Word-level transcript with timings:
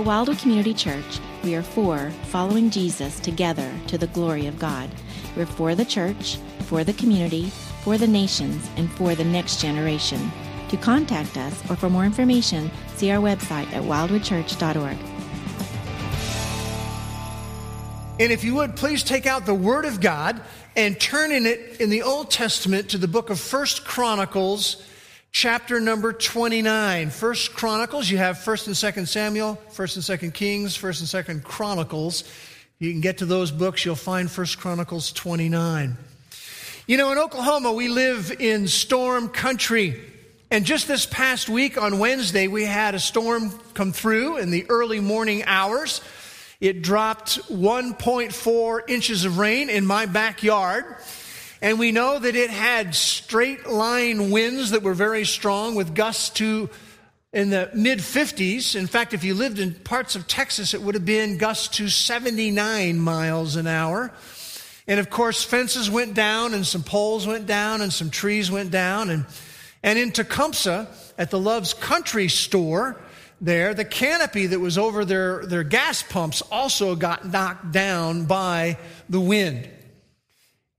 At 0.00 0.06
Wildwood 0.06 0.38
Community 0.38 0.72
Church, 0.72 1.20
we 1.44 1.54
are 1.54 1.62
for 1.62 2.10
following 2.28 2.70
Jesus 2.70 3.20
together 3.20 3.70
to 3.88 3.98
the 3.98 4.06
glory 4.06 4.46
of 4.46 4.58
God. 4.58 4.88
We're 5.36 5.44
for 5.44 5.74
the 5.74 5.84
church, 5.84 6.38
for 6.60 6.84
the 6.84 6.94
community, 6.94 7.50
for 7.84 7.98
the 7.98 8.06
nations, 8.06 8.66
and 8.78 8.90
for 8.92 9.14
the 9.14 9.26
next 9.26 9.60
generation. 9.60 10.32
To 10.70 10.78
contact 10.78 11.36
us 11.36 11.70
or 11.70 11.76
for 11.76 11.90
more 11.90 12.06
information, 12.06 12.70
see 12.96 13.10
our 13.10 13.20
website 13.20 13.70
at 13.74 13.82
wildwoodchurch.org. 13.82 14.96
And 18.18 18.32
if 18.32 18.42
you 18.42 18.54
would, 18.54 18.76
please 18.76 19.04
take 19.04 19.26
out 19.26 19.44
the 19.44 19.52
Word 19.52 19.84
of 19.84 20.00
God 20.00 20.40
and 20.76 20.98
turn 20.98 21.30
in 21.30 21.44
it 21.44 21.78
in 21.78 21.90
the 21.90 22.00
Old 22.00 22.30
Testament 22.30 22.88
to 22.88 22.96
the 22.96 23.06
book 23.06 23.28
of 23.28 23.38
First 23.38 23.84
Chronicles, 23.84 24.82
chapter 25.32 25.80
number 25.80 26.12
29. 26.12 27.10
First 27.10 27.54
Chronicles, 27.54 28.10
you 28.10 28.18
have 28.18 28.38
First 28.38 28.66
and 28.66 28.76
Second 28.76 29.08
Samuel, 29.08 29.56
First 29.70 29.96
and 29.96 30.04
Second 30.04 30.34
Kings, 30.34 30.76
First 30.76 31.00
and 31.00 31.08
Second 31.08 31.44
Chronicles. 31.44 32.24
You 32.78 32.90
can 32.90 33.00
get 33.00 33.18
to 33.18 33.26
those 33.26 33.50
books, 33.50 33.84
you'll 33.84 33.94
find 33.94 34.30
First 34.30 34.58
Chronicles 34.58 35.12
29. 35.12 35.96
You 36.86 36.96
know, 36.96 37.12
in 37.12 37.18
Oklahoma, 37.18 37.72
we 37.72 37.88
live 37.88 38.32
in 38.40 38.66
storm 38.66 39.28
country. 39.28 40.00
And 40.50 40.64
just 40.64 40.88
this 40.88 41.06
past 41.06 41.48
week 41.48 41.80
on 41.80 42.00
Wednesday, 42.00 42.48
we 42.48 42.64
had 42.64 42.96
a 42.96 42.98
storm 42.98 43.50
come 43.74 43.92
through 43.92 44.38
in 44.38 44.50
the 44.50 44.66
early 44.68 44.98
morning 44.98 45.44
hours. 45.44 46.00
It 46.60 46.82
dropped 46.82 47.48
1.4 47.48 48.90
inches 48.90 49.24
of 49.24 49.38
rain 49.38 49.70
in 49.70 49.86
my 49.86 50.06
backyard. 50.06 50.96
And 51.62 51.78
we 51.78 51.92
know 51.92 52.18
that 52.18 52.34
it 52.34 52.50
had 52.50 52.94
straight 52.94 53.66
line 53.66 54.30
winds 54.30 54.70
that 54.70 54.82
were 54.82 54.94
very 54.94 55.24
strong 55.24 55.74
with 55.74 55.94
gusts 55.94 56.30
to 56.30 56.70
in 57.32 57.50
the 57.50 57.70
mid 57.74 57.98
50s. 57.98 58.74
In 58.74 58.86
fact, 58.86 59.14
if 59.14 59.24
you 59.24 59.34
lived 59.34 59.58
in 59.58 59.74
parts 59.74 60.16
of 60.16 60.26
Texas, 60.26 60.74
it 60.74 60.82
would 60.82 60.94
have 60.94 61.04
been 61.04 61.38
gusts 61.38 61.76
to 61.76 61.88
79 61.88 62.98
miles 62.98 63.56
an 63.56 63.66
hour. 63.66 64.12
And 64.86 64.98
of 64.98 65.10
course, 65.10 65.44
fences 65.44 65.90
went 65.90 66.14
down 66.14 66.54
and 66.54 66.66
some 66.66 66.82
poles 66.82 67.26
went 67.26 67.46
down 67.46 67.80
and 67.82 67.92
some 67.92 68.10
trees 68.10 68.50
went 68.50 68.70
down. 68.70 69.10
And 69.10 69.26
and 69.82 69.98
in 69.98 70.12
Tecumseh, 70.12 70.88
at 71.16 71.30
the 71.30 71.38
Love's 71.38 71.74
Country 71.74 72.28
store, 72.28 73.00
there, 73.40 73.72
the 73.72 73.84
canopy 73.84 74.46
that 74.46 74.60
was 74.60 74.76
over 74.76 75.04
their, 75.04 75.46
their 75.46 75.64
gas 75.64 76.02
pumps 76.02 76.42
also 76.50 76.94
got 76.94 77.26
knocked 77.26 77.72
down 77.72 78.26
by 78.26 78.78
the 79.08 79.20
wind. 79.20 79.68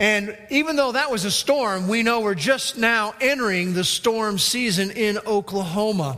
And 0.02 0.36
even 0.50 0.78
though 0.78 0.94
that 0.94 1.12
was 1.12 1.26
a 1.26 1.32
storm, 1.32 1.88
we 1.88 2.02
know 2.02 2.22
we're 2.22 2.34
just 2.34 2.76
now 2.76 3.14
entering 3.22 3.76
the 3.76 3.84
storm 3.84 4.40
season 4.40 4.90
in 4.90 5.20
Oklahoma. 5.28 6.18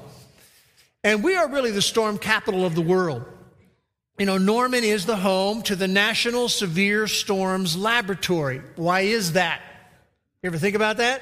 And 1.04 1.22
we 1.22 1.36
are 1.36 1.50
really 1.50 1.72
the 1.72 1.82
storm 1.82 2.18
capital 2.18 2.66
of 2.66 2.76
the 2.76 2.82
world. 2.82 3.26
You 4.18 4.26
know, 4.26 4.38
Norman 4.38 4.86
is 4.86 5.06
the 5.06 5.18
home 5.18 5.64
to 5.64 5.76
the 5.76 5.90
National 5.90 6.48
Severe 6.48 7.08
Storms 7.08 7.76
Laboratory. 7.76 8.62
Why 8.78 9.02
is 9.02 9.34
that? 9.34 9.60
You 10.42 10.48
ever 10.48 10.58
think 10.58 10.78
about 10.78 10.96
that? 10.98 11.22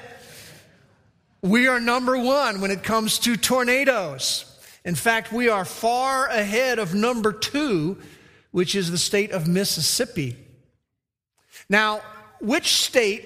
We 1.40 1.66
are 1.66 1.80
number 1.80 2.16
one 2.16 2.60
when 2.60 2.70
it 2.70 2.84
comes 2.84 3.18
to 3.20 3.36
tornadoes. 3.36 4.44
In 4.84 4.94
fact, 4.94 5.32
we 5.32 5.48
are 5.48 5.64
far 5.64 6.28
ahead 6.28 6.78
of 6.78 6.94
number 6.94 7.32
two, 7.32 7.98
which 8.52 8.76
is 8.76 8.92
the 8.92 8.98
state 8.98 9.32
of 9.32 9.48
Mississippi. 9.48 10.36
Now, 11.68 12.02
which 12.42 12.72
state 12.72 13.24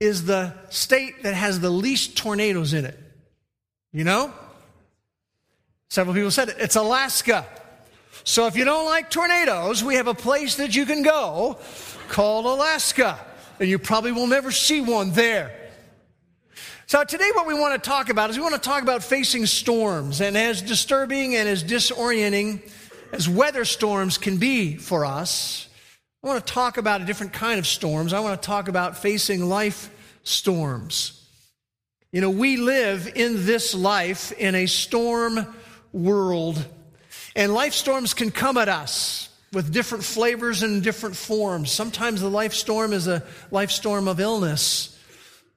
is 0.00 0.24
the 0.24 0.54
state 0.70 1.22
that 1.22 1.34
has 1.34 1.60
the 1.60 1.70
least 1.70 2.16
tornadoes 2.16 2.74
in 2.74 2.84
it? 2.84 2.98
You 3.92 4.04
know? 4.04 4.32
Several 5.88 6.14
people 6.14 6.30
said 6.30 6.50
it. 6.50 6.56
It's 6.58 6.76
Alaska. 6.76 7.46
So 8.24 8.46
if 8.46 8.56
you 8.56 8.64
don't 8.64 8.84
like 8.84 9.10
tornadoes, 9.10 9.82
we 9.82 9.94
have 9.94 10.06
a 10.06 10.14
place 10.14 10.56
that 10.56 10.74
you 10.74 10.86
can 10.86 11.02
go 11.02 11.58
called 12.08 12.44
Alaska. 12.44 13.18
And 13.58 13.68
you 13.68 13.78
probably 13.78 14.12
will 14.12 14.26
never 14.26 14.50
see 14.50 14.80
one 14.80 15.12
there. 15.12 15.54
So 16.86 17.04
today 17.04 17.30
what 17.34 17.46
we 17.46 17.54
want 17.54 17.80
to 17.80 17.88
talk 17.88 18.08
about 18.08 18.30
is 18.30 18.36
we 18.36 18.42
want 18.42 18.54
to 18.54 18.60
talk 18.60 18.82
about 18.82 19.04
facing 19.04 19.46
storms 19.46 20.20
and 20.20 20.36
as 20.36 20.60
disturbing 20.60 21.36
and 21.36 21.48
as 21.48 21.62
disorienting 21.62 22.68
as 23.12 23.28
weather 23.28 23.64
storms 23.64 24.18
can 24.18 24.38
be 24.38 24.76
for 24.76 25.04
us. 25.04 25.68
I 26.22 26.26
want 26.26 26.46
to 26.46 26.52
talk 26.52 26.76
about 26.76 27.00
a 27.00 27.06
different 27.06 27.32
kind 27.32 27.58
of 27.58 27.66
storms. 27.66 28.12
I 28.12 28.20
want 28.20 28.40
to 28.40 28.46
talk 28.46 28.68
about 28.68 28.98
facing 28.98 29.48
life 29.48 29.88
storms. 30.22 31.26
You 32.12 32.20
know, 32.20 32.28
we 32.28 32.58
live 32.58 33.10
in 33.14 33.46
this 33.46 33.74
life 33.74 34.30
in 34.32 34.54
a 34.54 34.66
storm 34.66 35.46
world, 35.94 36.62
and 37.34 37.54
life 37.54 37.72
storms 37.72 38.12
can 38.12 38.30
come 38.30 38.58
at 38.58 38.68
us 38.68 39.30
with 39.54 39.72
different 39.72 40.04
flavors 40.04 40.62
and 40.62 40.82
different 40.82 41.16
forms. 41.16 41.72
Sometimes 41.72 42.20
the 42.20 42.28
life 42.28 42.52
storm 42.52 42.92
is 42.92 43.08
a 43.08 43.24
life 43.50 43.70
storm 43.70 44.06
of 44.06 44.20
illness. 44.20 44.98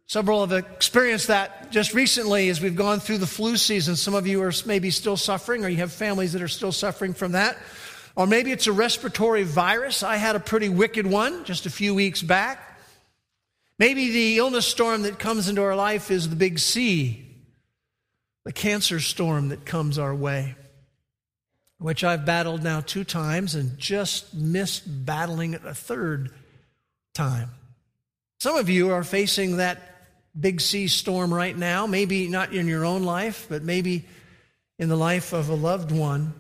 Several 0.08 0.48
have 0.48 0.54
experienced 0.54 1.28
that 1.28 1.72
just 1.72 1.94
recently 1.94 2.48
as 2.48 2.62
we've 2.62 2.76
gone 2.76 3.02
through 3.02 3.18
the 3.18 3.28
flu 3.28 3.58
season. 3.58 3.98
Some 3.98 4.14
of 4.14 4.28
you 4.28 4.42
are 4.44 4.54
maybe 4.66 4.92
still 4.92 5.18
suffering, 5.18 5.66
or 5.66 5.68
you 5.68 5.78
have 5.78 5.92
families 5.92 6.32
that 6.34 6.42
are 6.42 6.48
still 6.48 6.72
suffering 6.72 7.14
from 7.14 7.34
that. 7.34 7.58
Or 8.16 8.28
maybe 8.28 8.52
it's 8.52 8.68
a 8.68 8.72
respiratory 8.72 9.44
virus. 9.44 10.04
I 10.04 10.18
had 10.18 10.36
a 10.36 10.40
pretty 10.40 10.70
wicked 10.70 11.08
one 11.08 11.46
just 11.46 11.66
a 11.66 11.72
few 11.72 11.96
weeks 11.96 12.22
back. 12.22 12.80
Maybe 13.80 14.12
the 14.12 14.38
illness 14.38 14.68
storm 14.68 15.02
that 15.04 15.18
comes 15.18 15.50
into 15.50 15.64
our 15.64 15.76
life 15.76 16.12
is 16.12 16.30
the 16.30 16.36
big 16.36 16.60
C, 16.60 17.26
the 18.46 18.54
cancer 18.54 19.00
storm 19.00 19.50
that 19.50 19.66
comes 19.66 19.98
our 19.98 20.14
way, 20.14 20.56
which 21.80 22.04
I've 22.04 22.24
battled 22.24 22.64
now 22.64 22.82
two 22.82 23.04
times 23.04 23.56
and 23.56 23.78
just 23.80 24.34
missed 24.34 24.84
battling 24.86 25.56
it 25.56 25.66
a 25.66 25.74
third 25.74 26.32
time. 27.16 27.50
Some 28.40 28.58
of 28.58 28.70
you 28.70 28.92
are 28.92 29.04
facing 29.04 29.58
that 29.58 29.82
big 30.40 30.62
C 30.62 30.88
storm 30.88 31.34
right 31.34 31.58
now, 31.58 31.88
maybe 31.88 32.28
not 32.28 32.54
in 32.54 32.68
your 32.68 32.86
own 32.86 33.04
life, 33.04 33.48
but 33.50 33.64
maybe 33.64 34.06
in 34.78 34.88
the 34.90 34.98
life 34.98 35.34
of 35.34 35.50
a 35.50 35.56
loved 35.56 35.92
one. 35.92 36.34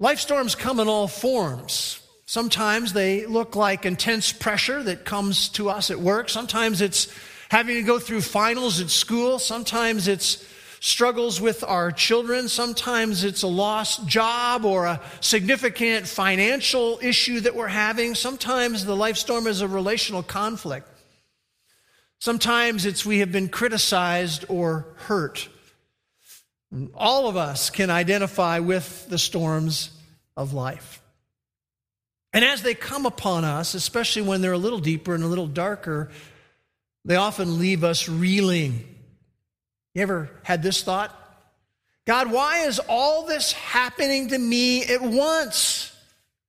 Life 0.00 0.18
storms 0.18 0.54
come 0.54 0.80
in 0.80 0.88
all 0.88 1.06
forms. 1.06 2.00
Sometimes 2.26 2.92
they 2.92 3.26
look 3.26 3.54
like 3.54 3.86
intense 3.86 4.32
pressure 4.32 4.82
that 4.82 5.04
comes 5.04 5.48
to 5.50 5.70
us 5.70 5.90
at 5.90 6.00
work. 6.00 6.28
Sometimes 6.28 6.80
it's 6.80 7.08
having 7.48 7.76
to 7.76 7.82
go 7.82 8.00
through 8.00 8.22
finals 8.22 8.80
at 8.80 8.90
school. 8.90 9.38
Sometimes 9.38 10.08
it's 10.08 10.44
struggles 10.80 11.40
with 11.40 11.62
our 11.62 11.92
children. 11.92 12.48
Sometimes 12.48 13.22
it's 13.22 13.42
a 13.42 13.46
lost 13.46 14.06
job 14.08 14.64
or 14.64 14.86
a 14.86 15.00
significant 15.20 16.08
financial 16.08 16.98
issue 17.00 17.40
that 17.40 17.54
we're 17.54 17.68
having. 17.68 18.16
Sometimes 18.16 18.84
the 18.84 18.96
life 18.96 19.16
storm 19.16 19.46
is 19.46 19.60
a 19.60 19.68
relational 19.68 20.24
conflict. 20.24 20.88
Sometimes 22.18 22.84
it's 22.84 23.06
we 23.06 23.20
have 23.20 23.30
been 23.30 23.48
criticized 23.48 24.44
or 24.48 24.86
hurt. 24.96 25.48
All 26.94 27.28
of 27.28 27.36
us 27.36 27.70
can 27.70 27.90
identify 27.90 28.58
with 28.58 29.08
the 29.08 29.18
storms 29.18 29.90
of 30.36 30.52
life. 30.52 31.00
And 32.32 32.44
as 32.44 32.62
they 32.62 32.74
come 32.74 33.06
upon 33.06 33.44
us, 33.44 33.74
especially 33.74 34.22
when 34.22 34.40
they're 34.40 34.52
a 34.52 34.58
little 34.58 34.80
deeper 34.80 35.14
and 35.14 35.22
a 35.22 35.28
little 35.28 35.46
darker, 35.46 36.10
they 37.04 37.16
often 37.16 37.58
leave 37.58 37.84
us 37.84 38.08
reeling. 38.08 38.84
You 39.94 40.02
ever 40.02 40.30
had 40.42 40.62
this 40.62 40.82
thought? 40.82 41.14
God, 42.06 42.32
why 42.32 42.66
is 42.66 42.80
all 42.88 43.24
this 43.24 43.52
happening 43.52 44.28
to 44.28 44.38
me 44.38 44.84
at 44.84 45.00
once? 45.00 45.96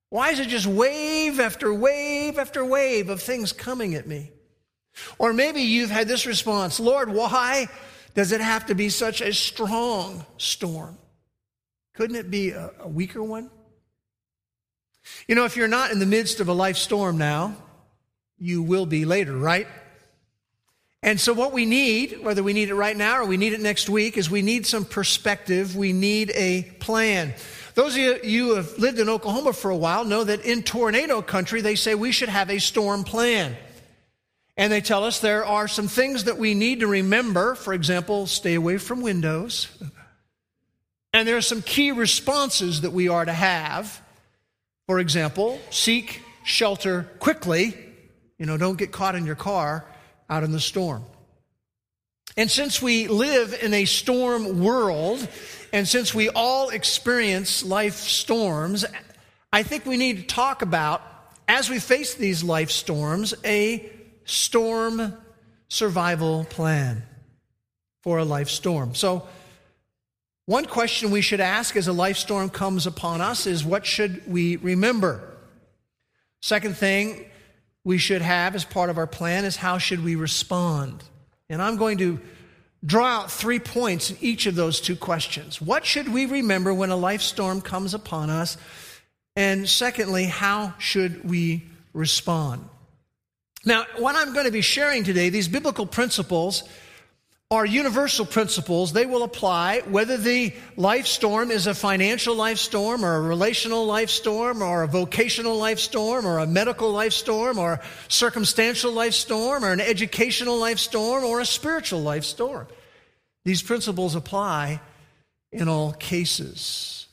Why 0.09 0.31
is 0.31 0.40
it 0.40 0.47
just 0.47 0.66
wave 0.66 1.40
after 1.40 1.74
wave 1.74 2.40
after 2.40 2.66
wave 2.66 3.09
of 3.09 3.22
things 3.22 3.53
coming 3.53 3.96
at 3.96 4.07
me? 4.07 4.31
Or 5.18 5.34
maybe 5.34 5.62
you've 5.62 5.90
had 5.90 6.07
this 6.07 6.25
response 6.25 6.80
Lord, 6.80 7.09
why 7.09 7.68
does 8.15 8.31
it 8.31 8.41
have 8.41 8.65
to 8.67 8.75
be 8.75 8.89
such 8.89 9.21
a 9.21 9.33
strong 9.33 10.25
storm? 10.38 10.97
Couldn't 11.94 12.15
it 12.15 12.31
be 12.31 12.50
a, 12.50 12.71
a 12.79 12.88
weaker 12.88 13.21
one? 13.21 13.50
You 15.27 15.35
know, 15.35 15.45
if 15.45 15.56
you're 15.56 15.67
not 15.67 15.91
in 15.91 16.00
the 16.00 16.06
midst 16.06 16.39
of 16.39 16.47
a 16.47 16.53
life 16.53 16.77
storm 16.77 17.17
now, 17.17 17.56
you 18.38 18.63
will 18.63 18.85
be 18.85 19.06
later, 19.06 19.38
right? 19.38 19.67
And 21.03 21.19
so, 21.19 21.33
what 21.33 21.51
we 21.53 21.65
need, 21.65 22.23
whether 22.23 22.41
we 22.41 22.53
need 22.53 22.69
it 22.69 22.75
right 22.75 22.97
now 22.97 23.19
or 23.19 23.25
we 23.25 23.38
need 23.38 23.53
it 23.53 23.62
next 23.62 23.89
week, 23.89 24.18
is 24.18 24.29
we 24.29 24.41
need 24.41 24.65
some 24.65 24.85
perspective. 24.85 25.75
We 25.75 25.94
need 25.94 26.31
a 26.33 26.63
plan. 26.79 27.35
Those 27.75 27.95
of 27.95 28.25
you 28.25 28.47
who 28.47 28.56
have 28.56 28.77
lived 28.79 29.00
in 29.00 29.09
Oklahoma 29.09 29.53
for 29.53 29.69
a 29.69 29.77
while 29.77 30.06
know 30.06 30.23
that 30.23 30.44
in 30.45 30.63
tornado 30.63 31.21
country, 31.21 31.61
they 31.61 31.75
say 31.75 31.94
we 31.94 32.11
should 32.11 32.29
have 32.29 32.50
a 32.50 32.57
storm 32.57 33.03
plan. 33.03 33.56
And 34.57 34.72
they 34.72 34.81
tell 34.81 35.04
us 35.04 35.19
there 35.19 35.46
are 35.46 35.68
some 35.68 35.88
things 35.88 36.24
that 36.25 36.38
we 36.38 36.54
need 36.54 36.80
to 36.80 36.88
remember. 36.88 37.56
For 37.56 37.74
example, 37.74 38.25
stay 38.25 38.54
away 38.56 38.78
from 38.78 39.02
windows. 39.02 39.68
And 41.13 41.28
there 41.28 41.38
are 41.38 41.42
some 41.42 41.62
key 41.62 41.92
responses 41.92 42.81
that 42.81 42.92
we 42.92 43.07
are 43.10 43.25
to 43.25 43.34
have. 43.34 44.02
For 44.88 45.00
example, 45.00 45.60
seek 45.72 46.22
shelter 46.44 47.10
quickly. 47.19 47.75
You 48.38 48.46
know, 48.46 48.57
don't 48.57 48.78
get 48.78 48.92
caught 48.92 49.16
in 49.16 49.25
your 49.25 49.36
car 49.36 49.86
out 50.30 50.44
in 50.44 50.52
the 50.52 50.60
storm. 50.60 51.04
And 52.38 52.52
since 52.52 52.81
we 52.81 53.07
live 53.07 53.57
in 53.62 53.74
a 53.74 53.86
storm 53.86 54.62
world 54.62 55.28
And 55.75 55.86
since 55.86 56.13
we 56.13 56.30
all 56.30 56.69
experience 56.69 57.62
life 57.62 57.96
storms, 57.96 58.86
I 59.52 59.63
think 59.63 59.86
we 59.86 59.98
need 59.98 60.19
to 60.19 60.24
talk 60.24 60.62
about, 60.62 61.02
as 61.50 61.69
we 61.69 61.80
face 61.80 62.13
these 62.13 62.46
life 62.46 62.72
storms, 62.72 63.34
a 63.44 63.92
storm 64.25 65.16
survival 65.68 66.45
plan 66.45 67.04
for 68.01 68.18
a 68.18 68.25
life 68.25 68.50
storm. 68.50 68.94
So, 68.94 69.27
one 70.48 70.66
question 70.66 71.10
we 71.10 71.22
should 71.22 71.39
ask 71.39 71.75
as 71.75 71.88
a 71.88 71.94
life 71.94 72.18
storm 72.18 72.50
comes 72.50 72.86
upon 72.86 73.19
us 73.19 73.48
is 73.48 73.66
what 73.66 73.83
should 73.83 74.31
we 74.31 74.57
remember? 74.57 75.22
Second 76.44 76.77
thing 76.77 77.25
we 77.83 77.98
should 77.98 78.22
have 78.22 78.54
as 78.54 78.63
part 78.63 78.92
of 78.92 79.00
our 79.00 79.07
plan 79.07 79.45
is 79.45 79.56
how 79.56 79.80
should 79.80 80.04
we 80.04 80.16
respond? 80.16 81.04
And 81.50 81.62
I'm 81.62 81.78
going 81.78 81.98
to 81.98 82.19
draw 82.86 83.07
out 83.07 83.31
three 83.31 83.57
points 83.57 84.12
in 84.12 84.18
each 84.21 84.45
of 84.45 84.54
those 84.54 84.80
two 84.80 84.95
questions. 84.95 85.60
What 85.60 85.86
should 85.86 86.13
we 86.13 86.28
remember 86.28 86.71
when 86.74 86.92
a 86.92 86.95
life 86.95 87.24
storm 87.24 87.62
comes 87.62 87.95
upon 87.95 88.30
us? 88.30 88.57
And 89.36 89.68
secondly, 89.68 90.25
how 90.25 90.75
should 90.78 91.28
we 91.28 91.63
respond? 91.94 92.69
Now, 93.65 93.85
what 93.97 94.15
I'm 94.15 94.33
going 94.33 94.45
to 94.45 94.51
be 94.51 94.62
sharing 94.62 95.03
today, 95.03 95.29
these 95.29 95.47
biblical 95.47 95.88
principles, 95.88 96.63
are 97.51 97.65
universal 97.65 98.25
principles. 98.25 98.94
They 98.94 99.06
will 99.06 99.23
apply 99.23 99.81
whether 99.81 100.17
the 100.17 100.53
life 100.77 101.06
storm 101.06 101.51
is 101.51 101.67
a 101.67 101.73
financial 101.73 102.35
life 102.35 102.57
storm 102.57 103.06
or 103.06 103.15
a 103.15 103.21
relational 103.21 103.85
life 103.85 104.09
storm 104.09 104.62
or 104.62 104.83
a 104.83 104.88
vocational 104.88 105.56
life 105.56 105.79
storm 105.79 106.25
or 106.25 106.39
a 106.39 106.47
medical 106.47 106.91
life 106.91 107.13
storm 107.13 107.59
or 107.59 107.73
a 107.73 107.81
circumstantial 108.07 108.91
life 108.91 109.13
storm 109.13 109.63
or 109.63 109.71
an 109.71 109.79
educational 109.79 110.57
life 110.57 110.79
storm 110.79 111.23
or 111.23 111.39
a 111.39 111.45
spiritual 111.45 112.01
life 112.01 112.23
storm. 112.23 112.68
These 113.44 113.61
principles 113.61 114.15
apply 114.15 114.81
in 115.51 115.69
all 115.69 115.94
cases. 115.94 117.06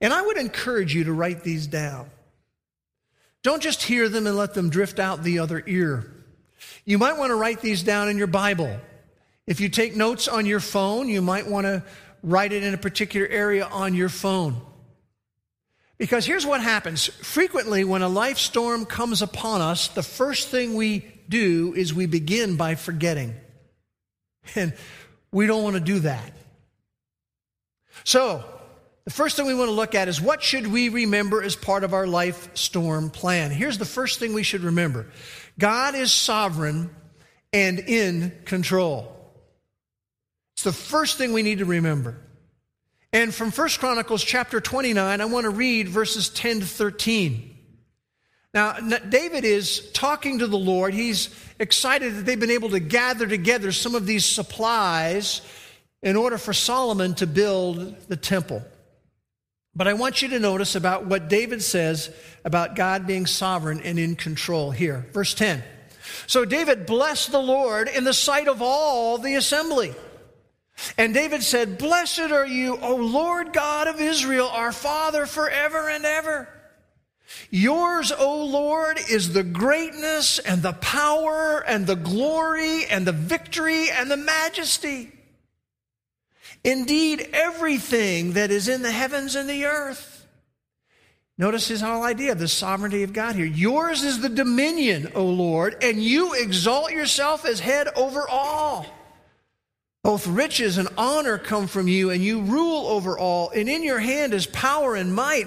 And 0.00 0.12
I 0.12 0.22
would 0.22 0.36
encourage 0.36 0.94
you 0.94 1.04
to 1.04 1.12
write 1.12 1.42
these 1.42 1.66
down. 1.66 2.08
Don't 3.42 3.62
just 3.62 3.82
hear 3.82 4.08
them 4.08 4.26
and 4.26 4.36
let 4.36 4.54
them 4.54 4.70
drift 4.70 4.98
out 4.98 5.22
the 5.22 5.40
other 5.40 5.62
ear. 5.66 6.10
You 6.84 6.98
might 6.98 7.18
want 7.18 7.30
to 7.30 7.34
write 7.34 7.60
these 7.60 7.82
down 7.82 8.08
in 8.08 8.16
your 8.16 8.26
Bible. 8.26 8.78
If 9.46 9.60
you 9.60 9.68
take 9.68 9.96
notes 9.96 10.28
on 10.28 10.46
your 10.46 10.60
phone, 10.60 11.08
you 11.08 11.20
might 11.22 11.48
want 11.48 11.66
to 11.66 11.82
write 12.22 12.52
it 12.52 12.62
in 12.62 12.74
a 12.74 12.78
particular 12.78 13.26
area 13.26 13.66
on 13.66 13.94
your 13.94 14.08
phone. 14.08 14.60
Because 15.98 16.24
here's 16.26 16.46
what 16.46 16.60
happens 16.60 17.06
frequently, 17.06 17.84
when 17.84 18.02
a 18.02 18.08
life 18.08 18.38
storm 18.38 18.84
comes 18.84 19.22
upon 19.22 19.60
us, 19.60 19.88
the 19.88 20.02
first 20.02 20.48
thing 20.48 20.74
we 20.74 21.04
do 21.28 21.74
is 21.76 21.94
we 21.94 22.06
begin 22.06 22.56
by 22.56 22.74
forgetting. 22.74 23.34
And 24.54 24.72
we 25.30 25.46
don't 25.46 25.62
want 25.62 25.74
to 25.74 25.80
do 25.80 26.00
that. 26.00 26.32
So, 28.04 28.44
the 29.04 29.10
first 29.10 29.36
thing 29.36 29.46
we 29.46 29.54
want 29.54 29.68
to 29.68 29.74
look 29.74 29.94
at 29.94 30.08
is 30.08 30.20
what 30.20 30.42
should 30.42 30.66
we 30.66 30.88
remember 30.88 31.42
as 31.42 31.56
part 31.56 31.82
of 31.82 31.92
our 31.92 32.06
life 32.06 32.48
storm 32.54 33.10
plan? 33.10 33.50
Here's 33.50 33.78
the 33.78 33.84
first 33.84 34.18
thing 34.18 34.32
we 34.34 34.42
should 34.42 34.62
remember 34.62 35.06
God 35.58 35.94
is 35.94 36.12
sovereign 36.12 36.90
and 37.52 37.78
in 37.80 38.32
control. 38.44 39.08
It's 40.54 40.64
the 40.64 40.72
first 40.72 41.18
thing 41.18 41.32
we 41.32 41.42
need 41.42 41.58
to 41.58 41.64
remember. 41.64 42.16
And 43.12 43.34
from 43.34 43.50
1 43.50 43.68
Chronicles 43.78 44.24
chapter 44.24 44.60
29, 44.60 45.20
I 45.20 45.24
want 45.26 45.44
to 45.44 45.50
read 45.50 45.88
verses 45.88 46.28
10 46.30 46.60
to 46.60 46.66
13. 46.66 47.48
Now, 48.54 48.74
David 48.74 49.44
is 49.44 49.90
talking 49.92 50.38
to 50.38 50.46
the 50.46 50.58
Lord. 50.58 50.94
He's 50.94 51.28
excited 51.58 52.14
that 52.14 52.26
they've 52.26 52.38
been 52.38 52.50
able 52.50 52.70
to 52.70 52.80
gather 52.80 53.26
together 53.26 53.72
some 53.72 53.94
of 53.94 54.06
these 54.06 54.24
supplies 54.24 55.40
in 56.02 56.16
order 56.16 56.38
for 56.38 56.52
Solomon 56.52 57.14
to 57.14 57.26
build 57.26 57.96
the 58.08 58.16
temple. 58.16 58.62
But 59.74 59.88
I 59.88 59.94
want 59.94 60.20
you 60.20 60.28
to 60.30 60.38
notice 60.38 60.74
about 60.74 61.06
what 61.06 61.28
David 61.28 61.62
says 61.62 62.10
about 62.44 62.76
God 62.76 63.06
being 63.06 63.26
sovereign 63.26 63.80
and 63.80 63.98
in 63.98 64.16
control 64.16 64.70
here. 64.70 65.06
Verse 65.12 65.32
10. 65.34 65.62
So 66.26 66.44
David 66.44 66.84
blessed 66.84 67.32
the 67.32 67.40
Lord 67.40 67.88
in 67.88 68.04
the 68.04 68.12
sight 68.12 68.48
of 68.48 68.60
all 68.60 69.18
the 69.18 69.34
assembly. 69.34 69.94
And 70.98 71.14
David 71.14 71.42
said, 71.42 71.78
Blessed 71.78 72.20
are 72.20 72.46
you, 72.46 72.76
O 72.78 72.96
Lord 72.96 73.52
God 73.52 73.88
of 73.88 74.00
Israel, 74.00 74.48
our 74.48 74.72
Father, 74.72 75.26
forever 75.26 75.88
and 75.88 76.04
ever. 76.04 76.48
Yours, 77.50 78.12
O 78.12 78.44
Lord, 78.44 78.98
is 79.10 79.32
the 79.32 79.42
greatness 79.42 80.38
and 80.38 80.62
the 80.62 80.72
power 80.74 81.64
and 81.66 81.86
the 81.86 81.96
glory 81.96 82.84
and 82.86 83.06
the 83.06 83.12
victory 83.12 83.90
and 83.90 84.10
the 84.10 84.16
majesty. 84.16 85.12
Indeed, 86.64 87.28
everything 87.32 88.34
that 88.34 88.50
is 88.50 88.68
in 88.68 88.82
the 88.82 88.92
heavens 88.92 89.34
and 89.34 89.48
the 89.48 89.66
earth. 89.66 90.26
Notice 91.38 91.66
his 91.66 91.80
whole 91.80 92.02
idea 92.02 92.34
the 92.34 92.46
sovereignty 92.46 93.02
of 93.02 93.12
God 93.12 93.34
here. 93.34 93.46
Yours 93.46 94.04
is 94.04 94.20
the 94.20 94.28
dominion, 94.28 95.10
O 95.14 95.24
Lord, 95.24 95.82
and 95.82 96.02
you 96.02 96.34
exalt 96.34 96.92
yourself 96.92 97.44
as 97.44 97.58
head 97.58 97.88
over 97.96 98.28
all. 98.28 98.86
Both 100.04 100.26
riches 100.26 100.78
and 100.78 100.88
honor 100.98 101.38
come 101.38 101.68
from 101.68 101.88
you, 101.88 102.10
and 102.10 102.22
you 102.22 102.42
rule 102.42 102.86
over 102.86 103.18
all, 103.18 103.50
and 103.50 103.68
in 103.68 103.82
your 103.82 104.00
hand 104.00 104.34
is 104.34 104.46
power 104.46 104.94
and 104.94 105.14
might, 105.14 105.46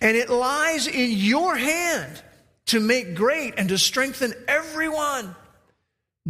and 0.00 0.16
it 0.16 0.30
lies 0.30 0.86
in 0.86 1.10
your 1.10 1.56
hand 1.56 2.22
to 2.66 2.80
make 2.80 3.14
great 3.14 3.54
and 3.56 3.68
to 3.68 3.78
strengthen 3.78 4.32
everyone. 4.48 5.34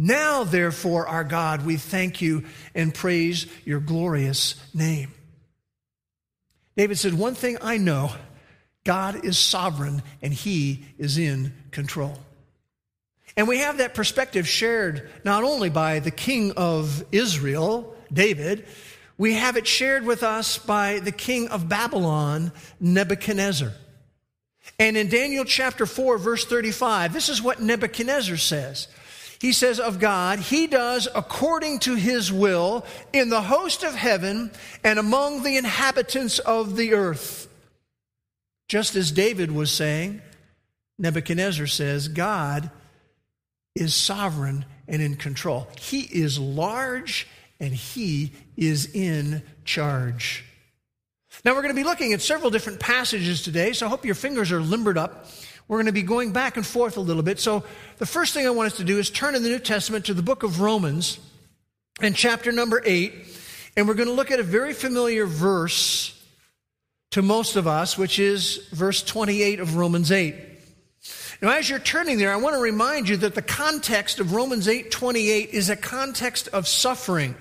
Now, 0.03 0.43
therefore, 0.43 1.07
our 1.07 1.23
God, 1.23 1.63
we 1.63 1.77
thank 1.77 2.23
you 2.23 2.45
and 2.73 2.91
praise 2.91 3.45
your 3.65 3.79
glorious 3.79 4.55
name. 4.73 5.13
David 6.75 6.97
said, 6.97 7.13
One 7.13 7.35
thing 7.35 7.59
I 7.61 7.77
know 7.77 8.11
God 8.83 9.23
is 9.23 9.37
sovereign 9.37 10.01
and 10.23 10.33
he 10.33 10.85
is 10.97 11.19
in 11.19 11.53
control. 11.69 12.17
And 13.37 13.47
we 13.47 13.59
have 13.59 13.77
that 13.77 13.93
perspective 13.93 14.47
shared 14.47 15.07
not 15.23 15.43
only 15.43 15.69
by 15.69 15.99
the 15.99 16.09
king 16.09 16.53
of 16.53 17.03
Israel, 17.11 17.95
David, 18.11 18.65
we 19.19 19.35
have 19.35 19.55
it 19.55 19.67
shared 19.67 20.03
with 20.03 20.23
us 20.23 20.57
by 20.57 20.97
the 20.97 21.11
king 21.11 21.47
of 21.49 21.69
Babylon, 21.69 22.51
Nebuchadnezzar. 22.79 23.71
And 24.79 24.97
in 24.97 25.09
Daniel 25.09 25.45
chapter 25.45 25.85
4, 25.85 26.17
verse 26.17 26.43
35, 26.43 27.13
this 27.13 27.29
is 27.29 27.39
what 27.39 27.61
Nebuchadnezzar 27.61 28.37
says. 28.37 28.87
He 29.41 29.53
says 29.53 29.79
of 29.79 29.97
God, 29.97 30.37
He 30.37 30.67
does 30.67 31.07
according 31.15 31.79
to 31.79 31.95
His 31.95 32.31
will 32.31 32.85
in 33.11 33.29
the 33.29 33.41
host 33.41 33.81
of 33.81 33.95
heaven 33.95 34.51
and 34.83 34.99
among 34.99 35.41
the 35.41 35.57
inhabitants 35.57 36.37
of 36.37 36.75
the 36.75 36.93
earth. 36.93 37.47
Just 38.67 38.95
as 38.95 39.11
David 39.11 39.51
was 39.51 39.71
saying, 39.71 40.21
Nebuchadnezzar 40.99 41.65
says, 41.65 42.07
God 42.07 42.69
is 43.73 43.95
sovereign 43.95 44.63
and 44.87 45.01
in 45.01 45.15
control. 45.15 45.67
He 45.79 46.01
is 46.01 46.37
large 46.37 47.27
and 47.59 47.73
he 47.73 48.33
is 48.55 48.93
in 48.93 49.41
charge. 49.65 50.45
Now, 51.43 51.55
we're 51.55 51.63
going 51.63 51.73
to 51.73 51.81
be 51.81 51.83
looking 51.83 52.13
at 52.13 52.21
several 52.21 52.51
different 52.51 52.79
passages 52.79 53.41
today, 53.41 53.73
so 53.73 53.87
I 53.87 53.89
hope 53.89 54.05
your 54.05 54.13
fingers 54.13 54.51
are 54.51 54.61
limbered 54.61 54.99
up. 54.99 55.25
We're 55.71 55.77
going 55.77 55.85
to 55.85 55.93
be 55.93 56.01
going 56.01 56.33
back 56.33 56.57
and 56.57 56.67
forth 56.67 56.97
a 56.97 56.99
little 56.99 57.23
bit. 57.23 57.39
So, 57.39 57.63
the 57.97 58.05
first 58.05 58.33
thing 58.33 58.45
I 58.45 58.49
want 58.49 58.73
us 58.73 58.77
to 58.79 58.83
do 58.83 58.99
is 58.99 59.09
turn 59.09 59.35
in 59.35 59.43
the 59.43 59.47
New 59.47 59.57
Testament 59.57 60.03
to 60.07 60.13
the 60.13 60.21
book 60.21 60.43
of 60.43 60.59
Romans 60.59 61.17
and 62.01 62.13
chapter 62.13 62.51
number 62.51 62.81
8, 62.83 63.13
and 63.77 63.87
we're 63.87 63.93
going 63.93 64.09
to 64.09 64.13
look 64.13 64.31
at 64.31 64.41
a 64.41 64.43
very 64.43 64.73
familiar 64.73 65.25
verse 65.25 66.13
to 67.11 67.21
most 67.21 67.55
of 67.55 67.67
us, 67.67 67.97
which 67.97 68.19
is 68.19 68.67
verse 68.73 69.01
28 69.01 69.61
of 69.61 69.77
Romans 69.77 70.11
8. 70.11 70.35
Now, 71.41 71.51
as 71.51 71.69
you're 71.69 71.79
turning 71.79 72.17
there, 72.17 72.33
I 72.33 72.35
want 72.35 72.57
to 72.57 72.61
remind 72.61 73.07
you 73.07 73.15
that 73.15 73.35
the 73.35 73.41
context 73.41 74.19
of 74.19 74.33
Romans 74.33 74.67
8 74.67 74.91
28 74.91 75.51
is 75.51 75.69
a 75.69 75.77
context 75.77 76.49
of 76.49 76.67
suffering. 76.67 77.33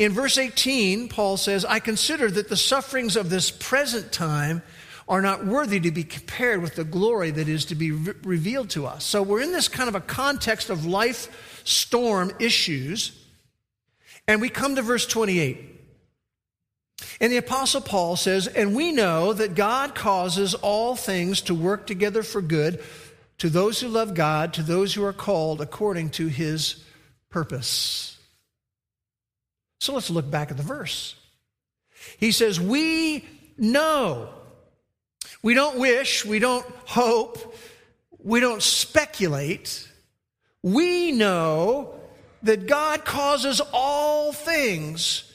In 0.00 0.10
verse 0.10 0.36
18, 0.36 1.08
Paul 1.08 1.36
says, 1.36 1.64
I 1.64 1.78
consider 1.78 2.28
that 2.28 2.48
the 2.48 2.56
sufferings 2.56 3.14
of 3.14 3.30
this 3.30 3.52
present 3.52 4.10
time 4.10 4.62
are 5.08 5.22
not 5.22 5.46
worthy 5.46 5.80
to 5.80 5.90
be 5.90 6.04
compared 6.04 6.62
with 6.62 6.74
the 6.74 6.84
glory 6.84 7.30
that 7.30 7.48
is 7.48 7.64
to 7.66 7.74
be 7.74 7.92
re- 7.92 8.14
revealed 8.22 8.70
to 8.70 8.86
us. 8.86 9.04
So 9.04 9.22
we're 9.22 9.40
in 9.40 9.52
this 9.52 9.68
kind 9.68 9.88
of 9.88 9.94
a 9.94 10.00
context 10.00 10.68
of 10.68 10.84
life 10.84 11.62
storm 11.64 12.32
issues. 12.38 13.12
And 14.26 14.40
we 14.40 14.50
come 14.50 14.76
to 14.76 14.82
verse 14.82 15.06
28. 15.06 15.76
And 17.20 17.32
the 17.32 17.38
Apostle 17.38 17.80
Paul 17.80 18.16
says, 18.16 18.46
And 18.46 18.74
we 18.74 18.92
know 18.92 19.32
that 19.32 19.54
God 19.54 19.94
causes 19.94 20.54
all 20.54 20.94
things 20.94 21.40
to 21.42 21.54
work 21.54 21.86
together 21.86 22.22
for 22.22 22.42
good 22.42 22.82
to 23.38 23.48
those 23.48 23.80
who 23.80 23.88
love 23.88 24.14
God, 24.14 24.52
to 24.54 24.62
those 24.62 24.94
who 24.94 25.04
are 25.04 25.12
called 25.12 25.60
according 25.60 26.10
to 26.10 26.26
his 26.26 26.84
purpose. 27.30 28.18
So 29.80 29.94
let's 29.94 30.10
look 30.10 30.30
back 30.30 30.50
at 30.50 30.56
the 30.56 30.62
verse. 30.62 31.14
He 32.18 32.32
says, 32.32 32.60
We 32.60 33.24
know. 33.56 34.30
We 35.42 35.54
don't 35.54 35.78
wish, 35.78 36.24
we 36.24 36.38
don't 36.38 36.66
hope, 36.84 37.54
we 38.22 38.40
don't 38.40 38.62
speculate. 38.62 39.88
We 40.62 41.12
know 41.12 41.94
that 42.42 42.66
God 42.66 43.04
causes 43.04 43.60
all 43.72 44.32
things 44.32 45.32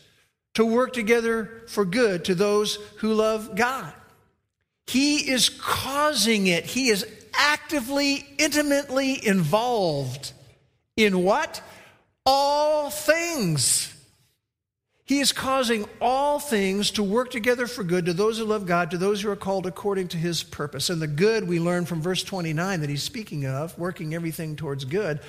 to 0.53 0.65
work 0.65 0.93
together 0.93 1.63
for 1.67 1.85
good 1.85 2.25
to 2.25 2.35
those 2.35 2.77
who 2.97 3.13
love 3.13 3.55
God. 3.55 3.93
He 4.87 5.29
is 5.31 5.49
causing 5.49 6.47
it. 6.47 6.65
He 6.65 6.89
is 6.89 7.05
actively, 7.33 8.27
intimately 8.37 9.25
involved 9.25 10.33
in 10.95 11.23
what? 11.23 11.61
All 12.25 12.89
things. 12.89 13.92
He 15.13 15.19
is 15.19 15.31
causing 15.31 15.85
all 16.01 16.39
things 16.39 16.89
to 16.89 17.03
work 17.03 17.29
together 17.29 17.67
for 17.67 17.83
good 17.83 18.07
to 18.07 18.13
those 18.13 18.39
who 18.39 18.45
love 18.45 18.65
God, 18.65 18.89
to 18.89 18.97
those 18.97 19.21
who 19.21 19.29
are 19.29 19.35
called 19.35 19.67
according 19.67 20.07
to 20.07 20.17
his 20.17 20.41
purpose. 20.41 20.89
And 20.89 20.99
the 20.99 21.05
good 21.05 21.47
we 21.47 21.59
learn 21.59 21.85
from 21.85 22.01
verse 22.01 22.23
29 22.23 22.81
that 22.81 22.89
he's 22.89 23.03
speaking 23.03 23.45
of, 23.45 23.77
working 23.77 24.15
everything 24.15 24.55
towards 24.55 24.85
good, 24.85 25.19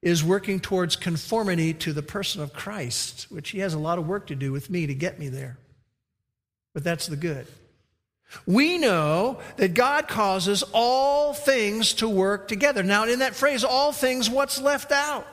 is 0.00 0.24
working 0.24 0.60
towards 0.60 0.96
conformity 0.96 1.74
to 1.74 1.92
the 1.92 2.00
person 2.00 2.40
of 2.40 2.54
Christ, 2.54 3.26
which 3.28 3.50
he 3.50 3.58
has 3.58 3.74
a 3.74 3.78
lot 3.78 3.98
of 3.98 4.08
work 4.08 4.28
to 4.28 4.34
do 4.34 4.50
with 4.50 4.70
me 4.70 4.86
to 4.86 4.94
get 4.94 5.18
me 5.18 5.28
there. 5.28 5.58
But 6.72 6.82
that's 6.82 7.06
the 7.06 7.16
good. 7.16 7.46
We 8.46 8.78
know 8.78 9.40
that 9.58 9.74
God 9.74 10.08
causes 10.08 10.64
all 10.72 11.34
things 11.34 11.92
to 11.94 12.08
work 12.08 12.48
together. 12.48 12.82
Now, 12.82 13.04
in 13.04 13.18
that 13.18 13.36
phrase, 13.36 13.62
all 13.62 13.92
things, 13.92 14.30
what's 14.30 14.58
left 14.58 14.90
out? 14.90 15.26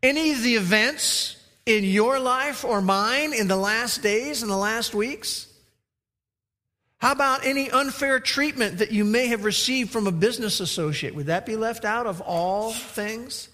Any 0.00 0.30
of 0.30 0.44
the 0.44 0.54
events 0.54 1.35
in 1.66 1.82
your 1.82 2.20
life 2.20 2.64
or 2.64 2.80
mine 2.80 3.34
in 3.34 3.48
the 3.48 3.56
last 3.56 4.02
days 4.02 4.42
and 4.42 4.50
the 4.50 4.56
last 4.56 4.94
weeks? 4.94 5.48
How 6.98 7.12
about 7.12 7.44
any 7.44 7.70
unfair 7.70 8.20
treatment 8.20 8.78
that 8.78 8.92
you 8.92 9.04
may 9.04 9.26
have 9.26 9.44
received 9.44 9.90
from 9.90 10.06
a 10.06 10.12
business 10.12 10.60
associate? 10.60 11.14
Would 11.14 11.26
that 11.26 11.44
be 11.44 11.56
left 11.56 11.84
out 11.84 12.06
of 12.06 12.20
all 12.22 12.72
things? 12.72 13.48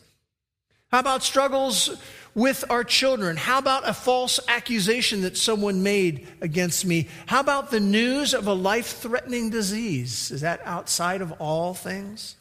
How 0.92 1.00
about 1.00 1.22
struggles 1.22 1.98
with 2.34 2.64
our 2.70 2.84
children? 2.84 3.36
How 3.36 3.58
about 3.58 3.88
a 3.88 3.94
false 3.94 4.38
accusation 4.46 5.22
that 5.22 5.36
someone 5.36 5.82
made 5.82 6.28
against 6.40 6.84
me? 6.84 7.08
How 7.26 7.40
about 7.40 7.70
the 7.70 7.80
news 7.80 8.34
of 8.34 8.46
a 8.46 8.52
life 8.52 8.98
threatening 8.98 9.50
disease? 9.50 10.30
Is 10.30 10.42
that 10.42 10.60
outside 10.64 11.22
of 11.22 11.32
all 11.32 11.74
things? 11.74 12.36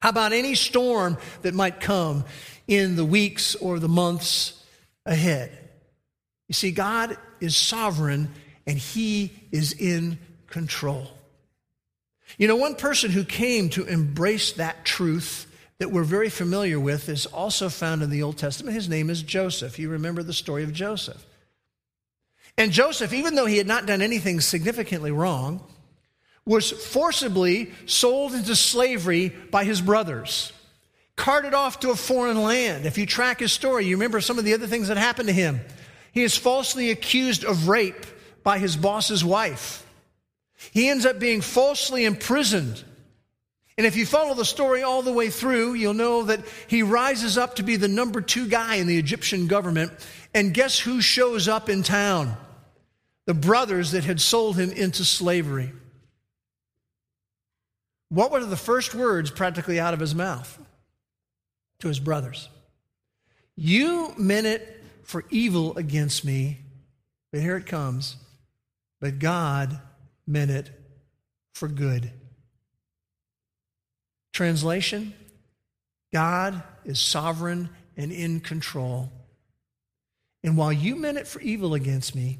How 0.00 0.10
about 0.10 0.32
any 0.32 0.54
storm 0.54 1.16
that 1.42 1.54
might 1.54 1.80
come 1.80 2.24
in 2.68 2.94
the 2.94 3.04
weeks 3.04 3.56
or 3.56 3.78
the 3.78 3.88
months 3.88 4.57
ahead? 5.08 5.50
You 6.46 6.52
see, 6.54 6.70
God 6.70 7.16
is 7.40 7.56
sovereign 7.56 8.30
and 8.66 8.78
He 8.78 9.32
is 9.50 9.72
in 9.72 10.18
control. 10.46 11.08
You 12.36 12.46
know, 12.46 12.56
one 12.56 12.76
person 12.76 13.10
who 13.10 13.24
came 13.24 13.70
to 13.70 13.84
embrace 13.84 14.52
that 14.52 14.84
truth 14.84 15.46
that 15.78 15.90
we're 15.90 16.04
very 16.04 16.28
familiar 16.28 16.78
with 16.78 17.08
is 17.08 17.26
also 17.26 17.68
found 17.68 18.02
in 18.02 18.10
the 18.10 18.22
Old 18.22 18.36
Testament. 18.36 18.74
His 18.74 18.88
name 18.88 19.10
is 19.10 19.22
Joseph. 19.22 19.78
You 19.78 19.88
remember 19.90 20.22
the 20.22 20.32
story 20.32 20.64
of 20.64 20.72
Joseph. 20.72 21.24
And 22.56 22.72
Joseph, 22.72 23.12
even 23.12 23.36
though 23.36 23.46
he 23.46 23.58
had 23.58 23.68
not 23.68 23.86
done 23.86 24.02
anything 24.02 24.40
significantly 24.40 25.12
wrong, 25.12 25.62
was 26.44 26.70
forcibly 26.70 27.72
sold 27.86 28.32
into 28.32 28.56
slavery 28.56 29.28
by 29.28 29.64
his 29.64 29.80
brothers, 29.80 30.52
carted 31.18 31.52
off 31.52 31.80
to 31.80 31.90
a 31.90 31.96
foreign 31.96 32.40
land. 32.40 32.86
If 32.86 32.96
you 32.96 33.04
track 33.04 33.40
his 33.40 33.52
story, 33.52 33.84
you 33.84 33.96
remember 33.96 34.22
some 34.22 34.38
of 34.38 34.44
the 34.46 34.54
other 34.54 34.66
things 34.66 34.88
that 34.88 34.96
happened 34.96 35.28
to 35.28 35.34
him. 35.34 35.60
He 36.12 36.22
is 36.22 36.36
falsely 36.36 36.90
accused 36.90 37.44
of 37.44 37.68
rape 37.68 38.06
by 38.42 38.58
his 38.58 38.76
boss's 38.76 39.22
wife. 39.22 39.84
He 40.72 40.88
ends 40.88 41.04
up 41.04 41.18
being 41.18 41.40
falsely 41.40 42.04
imprisoned. 42.04 42.82
And 43.76 43.86
if 43.86 43.96
you 43.96 44.06
follow 44.06 44.34
the 44.34 44.44
story 44.44 44.82
all 44.82 45.02
the 45.02 45.12
way 45.12 45.28
through, 45.28 45.74
you'll 45.74 45.92
know 45.92 46.22
that 46.24 46.40
he 46.66 46.82
rises 46.82 47.36
up 47.36 47.56
to 47.56 47.62
be 47.62 47.76
the 47.76 47.88
number 47.88 48.20
two 48.20 48.48
guy 48.48 48.76
in 48.76 48.86
the 48.86 48.98
Egyptian 48.98 49.48
government. 49.48 49.92
And 50.34 50.54
guess 50.54 50.78
who 50.78 51.00
shows 51.00 51.48
up 51.48 51.68
in 51.68 51.82
town? 51.82 52.36
The 53.26 53.34
brothers 53.34 53.90
that 53.90 54.04
had 54.04 54.20
sold 54.20 54.56
him 54.56 54.70
into 54.70 55.04
slavery. 55.04 55.72
What 58.08 58.30
were 58.30 58.44
the 58.44 58.56
first 58.56 58.94
words 58.94 59.30
practically 59.30 59.78
out 59.78 59.94
of 59.94 60.00
his 60.00 60.14
mouth 60.14 60.58
to 61.80 61.88
his 61.88 62.00
brothers? 62.00 62.48
You 63.56 64.14
meant 64.16 64.46
it 64.46 64.84
for 65.04 65.24
evil 65.30 65.76
against 65.76 66.24
me, 66.24 66.58
but 67.32 67.40
here 67.40 67.56
it 67.56 67.66
comes. 67.66 68.16
But 69.00 69.18
God 69.18 69.80
meant 70.26 70.50
it 70.50 70.70
for 71.54 71.68
good. 71.68 72.12
Translation 74.32 75.14
God 76.12 76.62
is 76.84 76.98
sovereign 76.98 77.68
and 77.96 78.12
in 78.12 78.40
control. 78.40 79.12
And 80.42 80.56
while 80.56 80.72
you 80.72 80.96
meant 80.96 81.18
it 81.18 81.26
for 81.26 81.40
evil 81.40 81.74
against 81.74 82.14
me, 82.14 82.38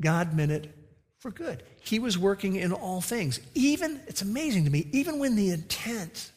God 0.00 0.34
meant 0.34 0.52
it 0.52 0.72
for 1.18 1.30
good. 1.30 1.62
He 1.80 1.98
was 1.98 2.16
working 2.16 2.56
in 2.56 2.72
all 2.72 3.00
things. 3.00 3.40
Even, 3.54 4.00
it's 4.06 4.22
amazing 4.22 4.64
to 4.64 4.70
me, 4.70 4.88
even 4.92 5.18
when 5.18 5.36
the 5.36 5.50
intent 5.50 6.30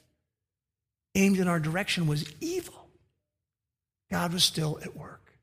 aimed 1.18 1.40
in 1.40 1.48
our 1.48 1.60
direction 1.60 2.08
was 2.08 2.26
evil, 2.40 2.88
God 4.10 4.34
was 4.34 4.44
still 4.44 4.80
at 4.84 4.96
work. 4.96 5.34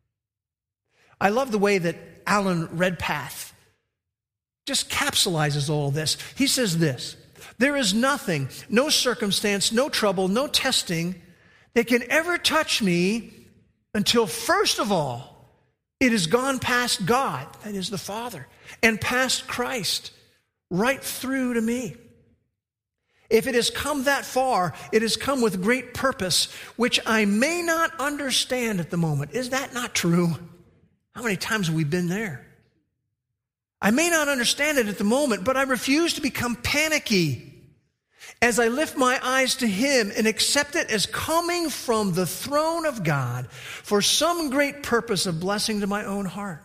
I 1.20 1.28
love 1.28 1.50
the 1.50 1.58
way 1.58 1.78
that 1.78 1.96
Alan 2.26 2.66
Redpath 2.76 3.52
just 4.66 4.90
capsulizes 4.90 5.68
all 5.68 5.90
this. 5.90 6.16
He 6.36 6.46
says 6.46 6.78
this 6.78 7.16
There 7.58 7.76
is 7.76 7.92
nothing, 7.92 8.48
no 8.68 8.88
circumstance, 8.88 9.72
no 9.72 9.88
trouble, 9.88 10.28
no 10.28 10.46
testing 10.46 11.14
that 11.74 11.86
can 11.86 12.02
ever 12.10 12.38
touch 12.38 12.80
me 12.82 13.32
until, 13.94 14.26
first 14.26 14.78
of 14.78 14.90
all, 14.90 15.34
it 16.00 16.12
has 16.12 16.26
gone 16.26 16.58
past 16.58 17.06
God, 17.06 17.46
that 17.64 17.74
is 17.74 17.90
the 17.90 17.98
Father, 17.98 18.46
and 18.82 19.00
past 19.00 19.46
Christ, 19.46 20.12
right 20.70 21.02
through 21.02 21.54
to 21.54 21.60
me. 21.60 21.96
If 23.34 23.48
it 23.48 23.56
has 23.56 23.68
come 23.68 24.04
that 24.04 24.24
far, 24.24 24.74
it 24.92 25.02
has 25.02 25.16
come 25.16 25.40
with 25.40 25.60
great 25.60 25.92
purpose, 25.92 26.52
which 26.76 27.00
I 27.04 27.24
may 27.24 27.62
not 27.62 27.90
understand 27.98 28.78
at 28.78 28.90
the 28.90 28.96
moment. 28.96 29.32
Is 29.32 29.50
that 29.50 29.74
not 29.74 29.92
true? 29.92 30.28
How 31.16 31.22
many 31.24 31.36
times 31.36 31.66
have 31.66 31.74
we 31.74 31.82
been 31.82 32.06
there? 32.06 32.46
I 33.82 33.90
may 33.90 34.08
not 34.08 34.28
understand 34.28 34.78
it 34.78 34.86
at 34.86 34.98
the 34.98 35.04
moment, 35.04 35.42
but 35.42 35.56
I 35.56 35.62
refuse 35.62 36.14
to 36.14 36.20
become 36.20 36.54
panicky 36.54 37.52
as 38.40 38.60
I 38.60 38.68
lift 38.68 38.96
my 38.96 39.18
eyes 39.20 39.56
to 39.56 39.66
Him 39.66 40.12
and 40.16 40.28
accept 40.28 40.76
it 40.76 40.88
as 40.92 41.04
coming 41.06 41.70
from 41.70 42.12
the 42.12 42.26
throne 42.26 42.86
of 42.86 43.02
God 43.02 43.50
for 43.50 44.00
some 44.00 44.50
great 44.50 44.84
purpose 44.84 45.26
of 45.26 45.40
blessing 45.40 45.80
to 45.80 45.88
my 45.88 46.04
own 46.04 46.24
heart. 46.24 46.62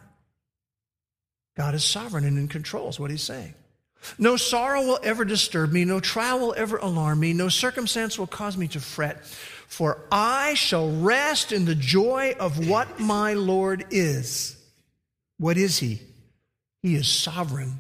God 1.58 1.74
is 1.74 1.84
sovereign 1.84 2.26
and 2.26 2.38
in 2.38 2.48
control, 2.48 2.90
is 2.90 3.00
what 3.00 3.10
He's 3.10 3.24
saying. 3.24 3.56
No 4.18 4.38
sorrow 4.38 4.82
will 4.82 5.00
ever 5.04 5.26
disturb 5.26 5.72
me, 5.72 5.86
no 5.86 6.00
trial 6.00 6.40
will 6.40 6.54
ever 6.56 6.78
alarm 6.78 7.20
me, 7.20 7.34
no 7.34 7.50
circumstance 7.50 8.18
will 8.18 8.28
cause 8.28 8.58
me 8.58 8.68
to 8.70 8.80
fret, 8.80 9.26
for 9.26 10.00
I 10.12 10.54
shall 10.56 10.92
rest 10.92 11.52
in 11.52 11.66
the 11.66 11.76
joy 11.76 12.36
of 12.40 12.68
what 12.68 13.00
my 13.00 13.34
Lord 13.34 13.86
is. 13.92 14.56
What 15.38 15.58
is 15.58 15.80
He? 15.80 16.00
He 16.82 16.96
is 16.96 17.08
sovereign 17.08 17.80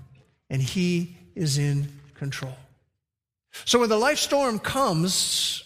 and 0.49 0.61
He 0.61 1.15
is 1.35 1.57
in 1.57 1.87
control. 2.15 2.57
So 3.65 3.79
when 3.79 3.89
the 3.89 3.97
life 3.97 4.19
storm 4.19 4.59
comes, 4.59 5.63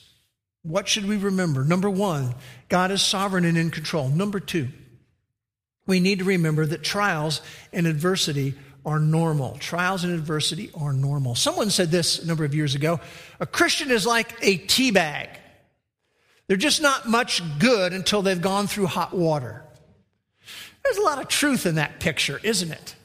what 0.61 0.87
should 0.87 1.05
we 1.05 1.17
remember? 1.17 1.63
Number 1.63 1.89
one, 1.89 2.35
God 2.69 2.91
is 2.91 3.01
sovereign 3.01 3.45
and 3.45 3.57
in 3.57 3.69
control. 3.69 4.07
Number 4.07 4.39
two, 4.39 4.69
we 5.85 5.99
need 5.99 6.19
to 6.19 6.25
remember 6.25 6.65
that 6.65 6.83
trials 6.83 7.41
and 7.73 7.85
adversity 7.85 8.55
are 8.85 8.99
normal. 8.99 9.57
Trials 9.59 10.03
and 10.03 10.13
adversity 10.13 10.69
are 10.75 10.93
normal. 10.93 11.35
Someone 11.35 11.69
said 11.69 11.91
this 11.91 12.19
a 12.19 12.27
number 12.27 12.45
of 12.45 12.53
years 12.53 12.75
ago 12.75 12.99
a 13.39 13.45
Christian 13.45 13.91
is 13.91 14.05
like 14.05 14.33
a 14.41 14.57
tea 14.57 14.91
bag. 14.91 15.29
They're 16.47 16.57
just 16.57 16.81
not 16.81 17.07
much 17.07 17.41
good 17.59 17.93
until 17.93 18.21
they've 18.21 18.41
gone 18.41 18.67
through 18.67 18.87
hot 18.87 19.13
water. 19.13 19.63
There's 20.83 20.97
a 20.97 21.01
lot 21.01 21.21
of 21.21 21.29
truth 21.29 21.65
in 21.65 21.75
that 21.75 21.99
picture, 21.99 22.39
isn't 22.43 22.71
it? 22.71 22.95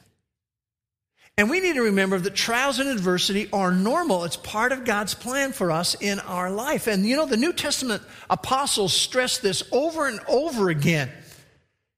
And 1.37 1.49
we 1.49 1.61
need 1.61 1.75
to 1.75 1.83
remember 1.83 2.19
that 2.19 2.35
trials 2.35 2.79
and 2.79 2.89
adversity 2.89 3.47
are 3.53 3.71
normal. 3.71 4.25
It's 4.25 4.35
part 4.35 4.73
of 4.73 4.83
God's 4.83 5.13
plan 5.13 5.53
for 5.53 5.71
us 5.71 5.95
in 6.01 6.19
our 6.19 6.51
life. 6.51 6.85
And 6.87 7.05
you 7.05 7.15
know, 7.15 7.25
the 7.25 7.37
New 7.37 7.53
Testament 7.53 8.03
apostles 8.29 8.91
stressed 8.91 9.41
this 9.41 9.63
over 9.71 10.09
and 10.09 10.19
over 10.27 10.69
again 10.69 11.09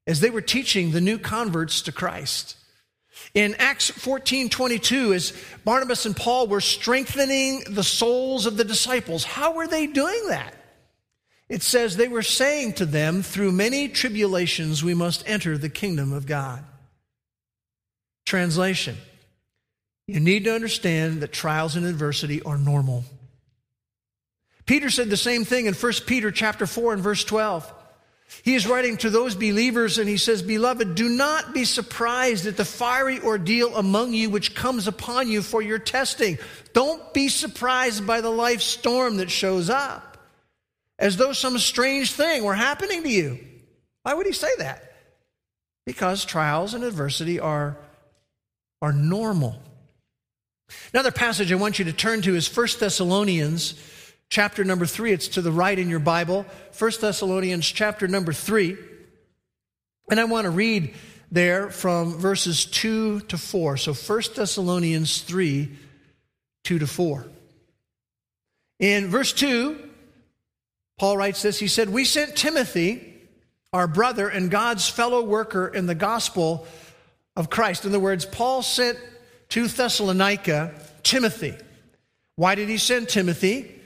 as 0.05 0.19
they 0.19 0.29
were 0.29 0.41
teaching 0.41 0.91
the 0.91 1.01
new 1.01 1.17
converts 1.17 1.81
to 1.81 1.91
Christ. 1.91 2.55
In 3.33 3.55
Acts 3.55 3.89
14 3.89 4.49
22, 4.49 5.13
as 5.13 5.33
Barnabas 5.63 6.05
and 6.05 6.15
Paul 6.15 6.47
were 6.47 6.61
strengthening 6.61 7.63
the 7.69 7.83
souls 7.83 8.45
of 8.45 8.57
the 8.57 8.63
disciples, 8.63 9.23
how 9.23 9.53
were 9.53 9.67
they 9.67 9.87
doing 9.87 10.27
that? 10.27 10.53
It 11.49 11.63
says 11.63 11.97
they 11.97 12.07
were 12.07 12.23
saying 12.23 12.73
to 12.73 12.85
them, 12.85 13.23
Through 13.23 13.51
many 13.51 13.89
tribulations 13.89 14.83
we 14.83 14.93
must 14.93 15.27
enter 15.27 15.57
the 15.57 15.69
kingdom 15.69 16.13
of 16.13 16.25
God. 16.25 16.63
Translation 18.25 18.97
you 20.11 20.19
need 20.19 20.43
to 20.43 20.53
understand 20.53 21.21
that 21.21 21.31
trials 21.31 21.77
and 21.77 21.85
adversity 21.85 22.41
are 22.41 22.57
normal. 22.57 23.05
Peter 24.65 24.89
said 24.89 25.09
the 25.09 25.15
same 25.15 25.45
thing 25.45 25.67
in 25.67 25.73
1 25.73 25.93
Peter 26.05 26.31
chapter 26.31 26.67
4 26.67 26.93
and 26.93 27.01
verse 27.01 27.23
12. 27.23 27.71
He 28.43 28.55
is 28.55 28.67
writing 28.67 28.97
to 28.97 29.09
those 29.09 29.35
believers 29.35 29.97
and 29.97 30.09
he 30.09 30.17
says, 30.17 30.41
Beloved, 30.41 30.95
do 30.95 31.09
not 31.09 31.53
be 31.53 31.65
surprised 31.65 32.47
at 32.47 32.57
the 32.57 32.65
fiery 32.65 33.19
ordeal 33.19 33.75
among 33.75 34.13
you 34.13 34.29
which 34.29 34.55
comes 34.55 34.88
upon 34.88 35.27
you 35.27 35.41
for 35.41 35.61
your 35.61 35.77
testing. 35.77 36.38
Don't 36.73 37.13
be 37.13 37.27
surprised 37.29 38.07
by 38.07 38.21
the 38.21 38.29
life 38.29 38.61
storm 38.61 39.17
that 39.17 39.29
shows 39.29 39.69
up 39.69 40.17
as 40.97 41.17
though 41.17 41.33
some 41.33 41.57
strange 41.59 42.13
thing 42.13 42.43
were 42.43 42.55
happening 42.55 43.03
to 43.03 43.09
you. 43.09 43.39
Why 44.03 44.13
would 44.13 44.25
he 44.25 44.33
say 44.33 44.50
that? 44.57 44.95
Because 45.85 46.25
trials 46.25 46.73
and 46.73 46.83
adversity 46.83 47.39
are, 47.39 47.77
are 48.81 48.93
normal. 48.93 49.61
Another 50.93 51.11
passage 51.11 51.51
I 51.51 51.55
want 51.55 51.79
you 51.79 51.85
to 51.85 51.93
turn 51.93 52.21
to 52.23 52.35
is 52.35 52.55
1 52.55 52.67
Thessalonians 52.79 53.73
chapter 54.31 54.63
number 54.63 54.88
3. 54.88 55.11
It's 55.11 55.27
to 55.27 55.41
the 55.41 55.51
right 55.51 55.77
in 55.77 55.89
your 55.89 56.00
Bible. 56.00 56.45
1 56.79 56.91
Thessalonians 57.00 57.67
chapter 57.67 58.07
number 58.07 58.33
3. 58.33 58.77
And 60.09 60.19
I 60.19 60.23
want 60.23 60.45
to 60.45 60.50
read 60.50 60.95
there 61.31 61.69
from 61.69 62.17
verses 62.17 62.65
2 62.65 63.19
to 63.21 63.38
4. 63.38 63.77
So 63.77 63.93
1 63.93 64.21
Thessalonians 64.35 65.21
3, 65.21 65.69
2 66.63 66.79
to 66.79 66.88
4. 66.88 67.27
In 68.79 69.09
verse 69.09 69.33
2, 69.33 69.77
Paul 70.97 71.17
writes 71.17 71.41
this 71.41 71.59
He 71.59 71.67
said, 71.67 71.89
We 71.89 72.05
sent 72.05 72.35
Timothy, 72.35 73.13
our 73.73 73.88
brother 73.88 74.29
and 74.29 74.50
God's 74.50 74.88
fellow 74.88 75.23
worker 75.23 75.67
in 75.67 75.85
the 75.85 75.95
gospel 75.95 76.65
of 77.35 77.50
Christ. 77.50 77.83
In 77.83 77.91
other 77.91 78.00
words, 78.00 78.25
Paul 78.25 78.61
sent 78.61 78.97
to 79.50 79.67
Thessalonica 79.67 80.73
Timothy. 81.03 81.55
Why 82.38 82.55
did 82.55 82.69
he 82.69 82.77
send 82.77 83.09
Timothy? 83.09 83.80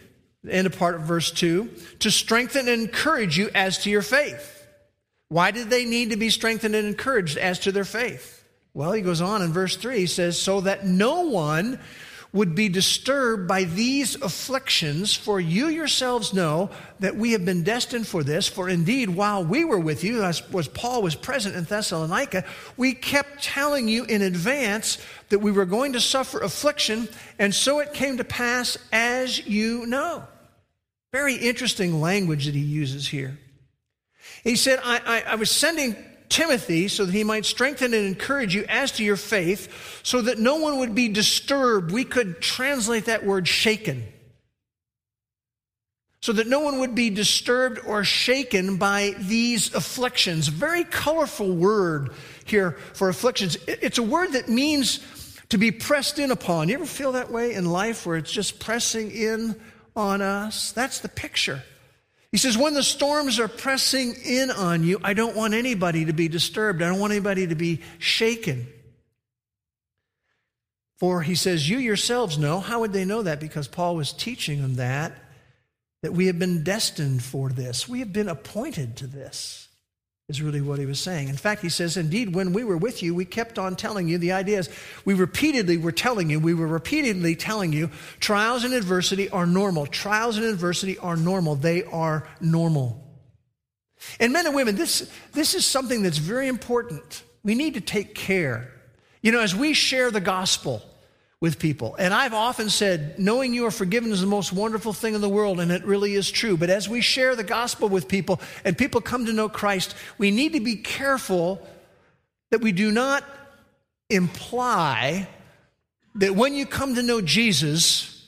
End 0.50 0.68
of 0.68 0.78
part 0.78 0.96
of 0.96 1.02
verse 1.02 1.32
2 1.32 1.70
to 2.00 2.12
strengthen 2.12 2.68
and 2.68 2.82
encourage 2.82 3.38
you 3.38 3.50
as 3.56 3.80
to 3.80 3.90
your 3.90 4.02
faith. 4.02 4.68
Why 5.30 5.52
did 5.52 5.70
they 5.70 5.86
need 5.86 6.12
to 6.12 6.18
be 6.18 6.30
strengthened 6.30 6.76
and 6.76 6.88
encouraged 6.88 7.38
as 7.38 7.60
to 7.60 7.72
their 7.72 7.86
faith? 7.86 8.44
Well, 8.74 8.92
he 8.92 9.02
goes 9.02 9.22
on 9.22 9.42
in 9.42 9.54
verse 9.54 9.78
3, 9.78 10.00
he 10.00 10.06
says, 10.06 10.40
So 10.40 10.62
that 10.62 10.86
no 10.86 11.22
one 11.22 11.80
would 12.36 12.54
be 12.54 12.68
disturbed 12.68 13.48
by 13.48 13.64
these 13.64 14.16
afflictions, 14.22 15.16
for 15.16 15.40
you 15.40 15.68
yourselves 15.68 16.34
know 16.34 16.70
that 17.00 17.16
we 17.16 17.32
have 17.32 17.46
been 17.46 17.64
destined 17.64 18.06
for 18.06 18.24
this. 18.24 18.50
For 18.50 18.68
indeed, 18.68 19.10
while 19.10 19.46
we 19.46 19.64
were 19.64 19.80
with 19.80 20.04
you, 20.04 20.22
as 20.22 20.48
was 20.52 20.68
Paul 20.68 21.02
was 21.02 21.16
present 21.16 21.56
in 21.56 21.64
Thessalonica, 21.64 22.44
we 22.76 22.94
kept 22.94 23.42
telling 23.42 23.88
you 23.88 24.04
in 24.04 24.22
advance 24.22 24.98
that 25.30 25.40
we 25.40 25.54
were 25.54 25.66
going 25.66 25.94
to 25.94 26.02
suffer 26.02 26.40
affliction, 26.42 27.08
and 27.40 27.56
so 27.56 27.80
it 27.80 27.94
came 27.94 28.18
to 28.18 28.26
pass 28.26 28.78
as 28.92 29.48
you 29.48 29.86
know. 29.86 30.28
Very 31.16 31.36
interesting 31.36 32.02
language 32.02 32.44
that 32.44 32.56
he 32.56 32.60
uses 32.60 33.08
here. 33.08 33.38
He 34.44 34.58
said, 34.58 34.82
I, 34.84 35.00
I, 35.06 35.32
I 35.32 35.36
was 35.36 35.50
sending 35.50 35.96
Timothy 36.28 36.90
so 36.90 37.06
that 37.06 37.14
he 37.14 37.24
might 37.24 37.46
strengthen 37.46 37.94
and 37.94 38.06
encourage 38.06 38.54
you 38.54 38.66
as 38.68 38.92
to 38.98 39.04
your 39.06 39.16
faith, 39.16 40.02
so 40.04 40.22
that 40.24 40.40
no 40.40 40.58
one 40.58 40.80
would 40.80 40.94
be 40.94 41.08
disturbed. 41.08 41.94
We 41.94 42.04
could 42.04 42.42
translate 42.42 43.06
that 43.06 43.26
word 43.26 43.48
shaken. 43.48 44.04
So 46.20 46.34
that 46.34 46.48
no 46.48 46.60
one 46.60 46.80
would 46.80 46.96
be 46.96 47.10
disturbed 47.10 47.80
or 47.88 48.04
shaken 48.04 48.76
by 48.76 49.16
these 49.18 49.74
afflictions. 49.74 50.50
Very 50.50 50.84
colorful 50.84 51.56
word 51.56 52.12
here 52.44 52.72
for 52.92 53.08
afflictions. 53.08 53.56
It's 53.70 54.00
a 54.00 54.04
word 54.04 54.34
that 54.34 54.50
means 54.50 55.00
to 55.48 55.58
be 55.58 55.72
pressed 55.72 56.20
in 56.20 56.32
upon. 56.32 56.68
You 56.68 56.76
ever 56.76 56.86
feel 56.86 57.14
that 57.14 57.32
way 57.32 57.54
in 57.54 57.72
life 57.72 58.06
where 58.06 58.18
it's 58.18 58.34
just 58.34 58.60
pressing 58.60 59.12
in 59.12 59.56
on 59.96 60.22
us? 60.22 60.72
That's 60.72 61.00
the 61.00 61.10
picture. 61.10 61.64
He 62.32 62.38
says, 62.38 62.58
when 62.58 62.74
the 62.74 62.84
storms 62.84 63.40
are 63.40 63.48
pressing 63.48 64.14
in 64.26 64.52
on 64.52 64.84
you, 64.84 65.00
I 65.04 65.14
don't 65.14 65.36
want 65.36 65.54
anybody 65.54 66.06
to 66.06 66.14
be 66.14 66.28
disturbed. 66.28 66.82
I 66.82 66.90
don't 66.90 67.00
want 67.00 67.14
anybody 67.14 67.48
to 67.48 67.56
be 67.56 67.82
shaken. 67.98 68.68
For 70.98 71.22
he 71.22 71.36
says, 71.36 71.70
You 71.70 71.78
yourselves 71.78 72.38
know. 72.38 72.60
How 72.60 72.82
would 72.82 72.94
they 72.94 73.06
know 73.06 73.22
that? 73.22 73.40
Because 73.40 73.68
Paul 73.68 73.96
was 73.96 74.14
teaching 74.14 74.62
them 74.62 74.76
that, 74.76 75.14
that 76.02 76.14
we 76.14 76.28
have 76.28 76.40
been 76.40 76.64
destined 76.64 77.24
for 77.24 77.50
this. 77.50 77.88
We 77.88 78.00
have 78.00 78.14
been 78.14 78.30
appointed 78.30 78.98
to 78.98 79.08
this 79.08 79.65
is 80.28 80.42
really 80.42 80.62
what 80.62 80.80
he 80.80 80.88
was 80.88 81.00
saying. 81.00 81.30
In 81.30 81.38
fact, 81.38 81.62
he 81.62 81.70
says, 81.70 81.98
Indeed, 81.98 82.34
when 82.34 82.52
we 82.52 82.64
were 82.64 82.78
with 82.78 83.04
you, 83.04 83.14
we 83.14 83.26
kept 83.26 83.60
on 83.60 83.76
telling 83.76 84.08
you. 84.08 84.18
The 84.18 84.32
idea 84.32 84.60
is, 84.60 84.70
we 85.06 85.14
repeatedly 85.14 85.78
were 85.78 85.92
telling 85.92 86.32
you, 86.32 86.40
we 86.40 86.56
were 86.56 86.68
repeatedly 86.68 87.36
telling 87.36 87.72
you, 87.72 87.92
trials 88.20 88.64
and 88.64 88.74
adversity 88.74 89.30
are 89.30 89.46
normal. 89.46 89.86
Trials 89.86 90.38
and 90.38 90.46
adversity 90.48 90.98
are 90.98 91.16
normal. 91.16 91.56
They 91.56 91.84
are 91.84 92.28
normal. 92.42 93.04
And 94.20 94.34
men 94.34 94.48
and 94.48 94.56
women, 94.56 94.76
this, 94.76 95.12
this 95.34 95.54
is 95.54 95.64
something 95.64 96.02
that's 96.02 96.18
very 96.18 96.48
important. 96.48 97.24
We 97.44 97.54
need 97.54 97.76
to 97.76 97.82
take 97.82 98.16
care. 98.16 98.72
You 99.22 99.32
know, 99.32 99.42
as 99.42 99.56
we 99.56 99.74
share 99.74 100.10
the 100.10 100.22
gospel, 100.22 100.82
with 101.46 101.60
people. 101.60 101.96
And 102.00 102.12
I've 102.12 102.34
often 102.34 102.72
said, 102.72 103.20
knowing 103.20 103.54
you 103.54 103.68
are 103.68 103.72
forgiven 103.72 104.12
is 104.12 104.20
the 104.20 104.26
most 104.26 104.52
wonderful 104.52 104.94
thing 104.94 105.14
in 105.14 105.22
the 105.22 105.30
world, 105.30 105.60
and 105.60 105.72
it 105.72 105.86
really 105.86 106.16
is 106.16 106.32
true. 106.32 106.58
But 106.58 106.72
as 106.72 106.90
we 106.90 107.02
share 107.02 107.36
the 107.36 107.44
gospel 107.44 107.88
with 107.88 108.08
people 108.08 108.42
and 108.64 108.76
people 108.76 109.00
come 109.00 109.28
to 109.28 109.32
know 109.32 109.48
Christ, 109.48 109.96
we 110.18 110.32
need 110.32 110.54
to 110.54 110.60
be 110.60 110.78
careful 110.78 111.62
that 112.50 112.62
we 112.62 112.72
do 112.72 112.92
not 112.92 113.24
imply 114.10 115.28
that 116.16 116.36
when 116.36 116.56
you 116.56 116.66
come 116.66 116.96
to 116.96 117.04
know 117.04 117.22
Jesus, 117.22 118.28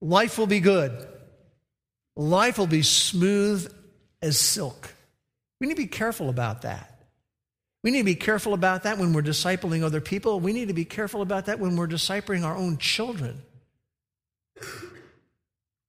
life 0.00 0.38
will 0.38 0.46
be 0.46 0.60
good. 0.60 1.06
Life 2.16 2.56
will 2.56 2.66
be 2.66 2.80
smooth 2.80 3.70
as 4.22 4.38
silk. 4.38 4.94
We 5.60 5.66
need 5.66 5.74
to 5.74 5.82
be 5.82 5.88
careful 5.88 6.30
about 6.30 6.62
that. 6.62 6.97
We 7.84 7.90
need 7.90 7.98
to 7.98 8.04
be 8.04 8.14
careful 8.14 8.54
about 8.54 8.82
that 8.82 8.98
when 8.98 9.12
we're 9.12 9.22
discipling 9.22 9.82
other 9.82 10.00
people. 10.00 10.40
We 10.40 10.52
need 10.52 10.68
to 10.68 10.74
be 10.74 10.84
careful 10.84 11.22
about 11.22 11.46
that 11.46 11.60
when 11.60 11.76
we're 11.76 11.86
discipling 11.86 12.44
our 12.44 12.56
own 12.56 12.78
children. 12.78 13.42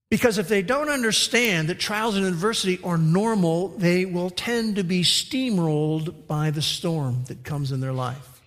Because 0.09 0.39
if 0.39 0.47
they 0.47 0.61
don't 0.63 0.89
understand 0.89 1.69
that 1.69 1.79
trials 1.79 2.15
and 2.17 2.25
adversity 2.25 2.79
are 2.83 2.97
normal, 2.97 3.69
they 3.69 4.05
will 4.05 4.31
tend 4.31 4.77
to 4.77 4.83
be 4.83 5.03
steamrolled 5.03 6.25
by 6.27 6.49
the 6.49 6.63
storm 6.63 7.23
that 7.25 7.43
comes 7.43 7.71
in 7.71 7.79
their 7.79 7.93
life. 7.93 8.41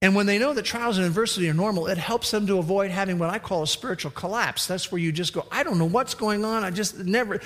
And 0.00 0.14
when 0.14 0.26
they 0.26 0.38
know 0.38 0.54
that 0.54 0.64
trials 0.64 0.96
and 0.96 1.04
adversity 1.04 1.48
are 1.48 1.54
normal, 1.54 1.88
it 1.88 1.98
helps 1.98 2.30
them 2.30 2.46
to 2.46 2.58
avoid 2.58 2.92
having 2.92 3.18
what 3.18 3.30
I 3.30 3.40
call 3.40 3.64
a 3.64 3.66
spiritual 3.66 4.12
collapse. 4.12 4.66
That's 4.66 4.92
where 4.92 5.00
you 5.00 5.10
just 5.10 5.32
go, 5.32 5.44
I 5.50 5.64
don't 5.64 5.78
know 5.78 5.88
what's 5.88 6.14
going 6.14 6.44
on. 6.44 6.62
I 6.62 6.70
just 6.70 6.96
never, 6.98 7.40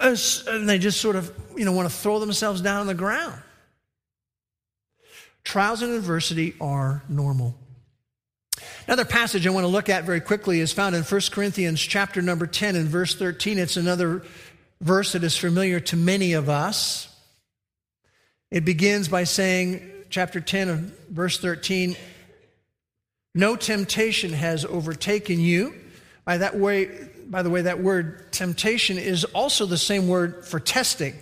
and 0.00 0.68
they 0.68 0.78
just 0.78 1.00
sort 1.00 1.16
of, 1.16 1.32
you 1.56 1.64
know, 1.64 1.72
want 1.72 1.88
to 1.88 1.94
throw 1.94 2.18
themselves 2.18 2.60
down 2.60 2.80
on 2.80 2.86
the 2.86 2.94
ground. 2.94 3.40
Trials 5.44 5.82
and 5.82 5.92
adversity 5.92 6.54
are 6.60 7.02
normal. 7.08 7.56
Another 8.86 9.04
passage 9.04 9.46
I 9.46 9.50
want 9.50 9.64
to 9.64 9.68
look 9.68 9.88
at 9.88 10.04
very 10.04 10.20
quickly 10.20 10.60
is 10.60 10.72
found 10.72 10.94
in 10.96 11.02
1 11.02 11.20
Corinthians 11.30 11.80
chapter 11.80 12.20
number 12.20 12.46
10 12.46 12.76
and 12.76 12.88
verse 12.88 13.14
13. 13.14 13.58
It's 13.58 13.76
another 13.76 14.22
verse 14.80 15.12
that 15.12 15.22
is 15.22 15.36
familiar 15.36 15.80
to 15.80 15.96
many 15.96 16.32
of 16.32 16.48
us. 16.48 17.08
It 18.50 18.64
begins 18.64 19.08
by 19.08 19.24
saying, 19.24 19.88
chapter 20.10 20.40
10 20.40 20.68
and 20.68 20.92
verse 21.08 21.38
13, 21.38 21.96
no 23.34 23.54
temptation 23.54 24.32
has 24.32 24.64
overtaken 24.64 25.38
you. 25.38 25.74
By 26.24 26.38
that 26.38 26.58
way, 26.58 27.09
by 27.30 27.42
the 27.42 27.50
way, 27.50 27.62
that 27.62 27.80
word 27.80 28.32
temptation 28.32 28.98
is 28.98 29.24
also 29.24 29.64
the 29.64 29.78
same 29.78 30.08
word 30.08 30.44
for 30.44 30.58
testing. 30.58 31.14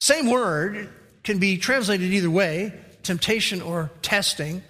Same 0.00 0.30
word 0.30 0.88
can 1.22 1.38
be 1.38 1.58
translated 1.58 2.12
either 2.12 2.30
way, 2.30 2.72
temptation 3.02 3.60
or 3.60 3.90
testing 4.00 4.62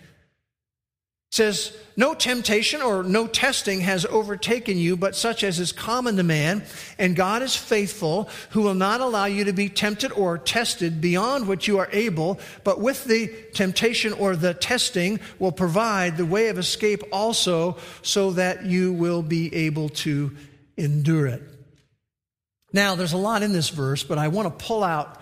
says, 1.32 1.74
No 1.96 2.14
temptation 2.14 2.82
or 2.82 3.02
no 3.02 3.26
testing 3.26 3.80
has 3.80 4.04
overtaken 4.04 4.76
you, 4.76 4.98
but 4.98 5.16
such 5.16 5.42
as 5.42 5.58
is 5.58 5.72
common 5.72 6.16
to 6.16 6.22
man. 6.22 6.62
And 6.98 7.16
God 7.16 7.42
is 7.42 7.56
faithful, 7.56 8.28
who 8.50 8.60
will 8.60 8.74
not 8.74 9.00
allow 9.00 9.24
you 9.24 9.44
to 9.44 9.52
be 9.52 9.70
tempted 9.70 10.12
or 10.12 10.36
tested 10.36 11.00
beyond 11.00 11.48
what 11.48 11.66
you 11.66 11.78
are 11.78 11.88
able, 11.90 12.38
but 12.64 12.80
with 12.80 13.04
the 13.04 13.28
temptation 13.54 14.12
or 14.12 14.36
the 14.36 14.54
testing 14.54 15.20
will 15.38 15.52
provide 15.52 16.18
the 16.18 16.26
way 16.26 16.48
of 16.48 16.58
escape 16.58 17.02
also, 17.10 17.78
so 18.02 18.32
that 18.32 18.66
you 18.66 18.92
will 18.92 19.22
be 19.22 19.52
able 19.54 19.88
to 19.88 20.36
endure 20.76 21.26
it. 21.26 21.42
Now, 22.74 22.94
there's 22.94 23.12
a 23.14 23.18
lot 23.18 23.42
in 23.42 23.52
this 23.52 23.70
verse, 23.70 24.02
but 24.02 24.18
I 24.18 24.28
want 24.28 24.46
to 24.58 24.64
pull 24.64 24.84
out 24.84 25.20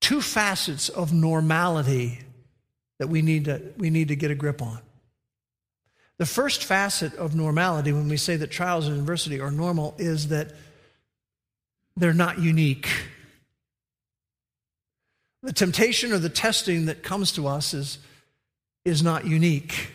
two 0.00 0.22
facets 0.22 0.88
of 0.88 1.12
normality 1.12 2.20
that 2.98 3.08
we 3.08 3.20
need 3.20 3.44
to, 3.46 3.60
we 3.76 3.90
need 3.90 4.08
to 4.08 4.16
get 4.16 4.30
a 4.30 4.34
grip 4.34 4.62
on. 4.62 4.80
The 6.18 6.26
first 6.26 6.62
facet 6.62 7.14
of 7.16 7.34
normality, 7.34 7.92
when 7.92 8.08
we 8.08 8.16
say 8.16 8.36
that 8.36 8.50
trials 8.50 8.86
and 8.86 8.96
adversity 8.96 9.40
are 9.40 9.50
normal, 9.50 9.94
is 9.98 10.28
that 10.28 10.52
they're 11.96 12.12
not 12.12 12.38
unique. 12.38 12.88
The 15.42 15.52
temptation 15.52 16.12
or 16.12 16.18
the 16.18 16.28
testing 16.28 16.86
that 16.86 17.02
comes 17.02 17.32
to 17.32 17.46
us 17.46 17.74
is, 17.74 17.98
is 18.84 19.02
not 19.02 19.26
unique. 19.26 19.90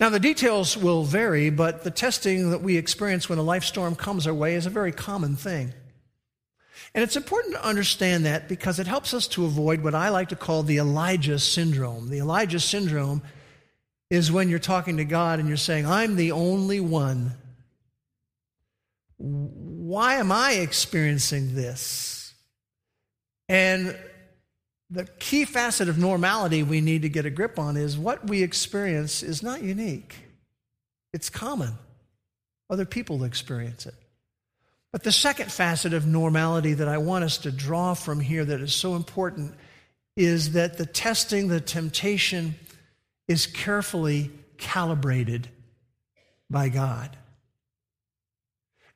Now, 0.00 0.08
the 0.08 0.18
details 0.18 0.76
will 0.76 1.04
vary, 1.04 1.50
but 1.50 1.84
the 1.84 1.90
testing 1.90 2.50
that 2.50 2.62
we 2.62 2.76
experience 2.76 3.28
when 3.28 3.38
a 3.38 3.42
life 3.42 3.64
storm 3.64 3.94
comes 3.94 4.26
our 4.26 4.34
way 4.34 4.54
is 4.54 4.66
a 4.66 4.70
very 4.70 4.92
common 4.92 5.36
thing. 5.36 5.72
And 6.94 7.04
it's 7.04 7.16
important 7.16 7.54
to 7.54 7.64
understand 7.64 8.24
that 8.24 8.48
because 8.48 8.78
it 8.78 8.86
helps 8.86 9.14
us 9.14 9.28
to 9.28 9.44
avoid 9.44 9.82
what 9.82 9.94
I 9.94 10.08
like 10.08 10.30
to 10.30 10.36
call 10.36 10.62
the 10.62 10.78
Elijah 10.78 11.38
syndrome. 11.38 12.08
The 12.08 12.18
Elijah 12.18 12.60
syndrome 12.60 13.22
is 14.10 14.30
when 14.30 14.48
you're 14.48 14.58
talking 14.58 14.98
to 14.98 15.04
God 15.04 15.38
and 15.38 15.48
you're 15.48 15.56
saying, 15.56 15.86
I'm 15.86 16.16
the 16.16 16.32
only 16.32 16.80
one. 16.80 17.32
Why 19.18 20.16
am 20.16 20.30
I 20.30 20.52
experiencing 20.52 21.54
this? 21.54 22.34
And 23.48 23.96
the 24.90 25.04
key 25.18 25.44
facet 25.44 25.88
of 25.88 25.98
normality 25.98 26.62
we 26.62 26.80
need 26.80 27.02
to 27.02 27.08
get 27.08 27.26
a 27.26 27.30
grip 27.30 27.58
on 27.58 27.76
is 27.76 27.98
what 27.98 28.26
we 28.28 28.42
experience 28.42 29.22
is 29.22 29.42
not 29.42 29.62
unique, 29.62 30.14
it's 31.12 31.30
common. 31.30 31.72
Other 32.68 32.84
people 32.84 33.22
experience 33.22 33.86
it. 33.86 33.94
But 34.92 35.04
the 35.04 35.12
second 35.12 35.52
facet 35.52 35.92
of 35.92 36.06
normality 36.06 36.74
that 36.74 36.88
I 36.88 36.98
want 36.98 37.24
us 37.24 37.38
to 37.38 37.52
draw 37.52 37.94
from 37.94 38.18
here 38.18 38.44
that 38.44 38.60
is 38.60 38.74
so 38.74 38.96
important 38.96 39.54
is 40.16 40.52
that 40.52 40.78
the 40.78 40.86
testing, 40.86 41.48
the 41.48 41.60
temptation 41.60 42.56
is 43.28 43.46
carefully 43.46 44.30
calibrated 44.58 45.48
by 46.48 46.68
God. 46.68 47.16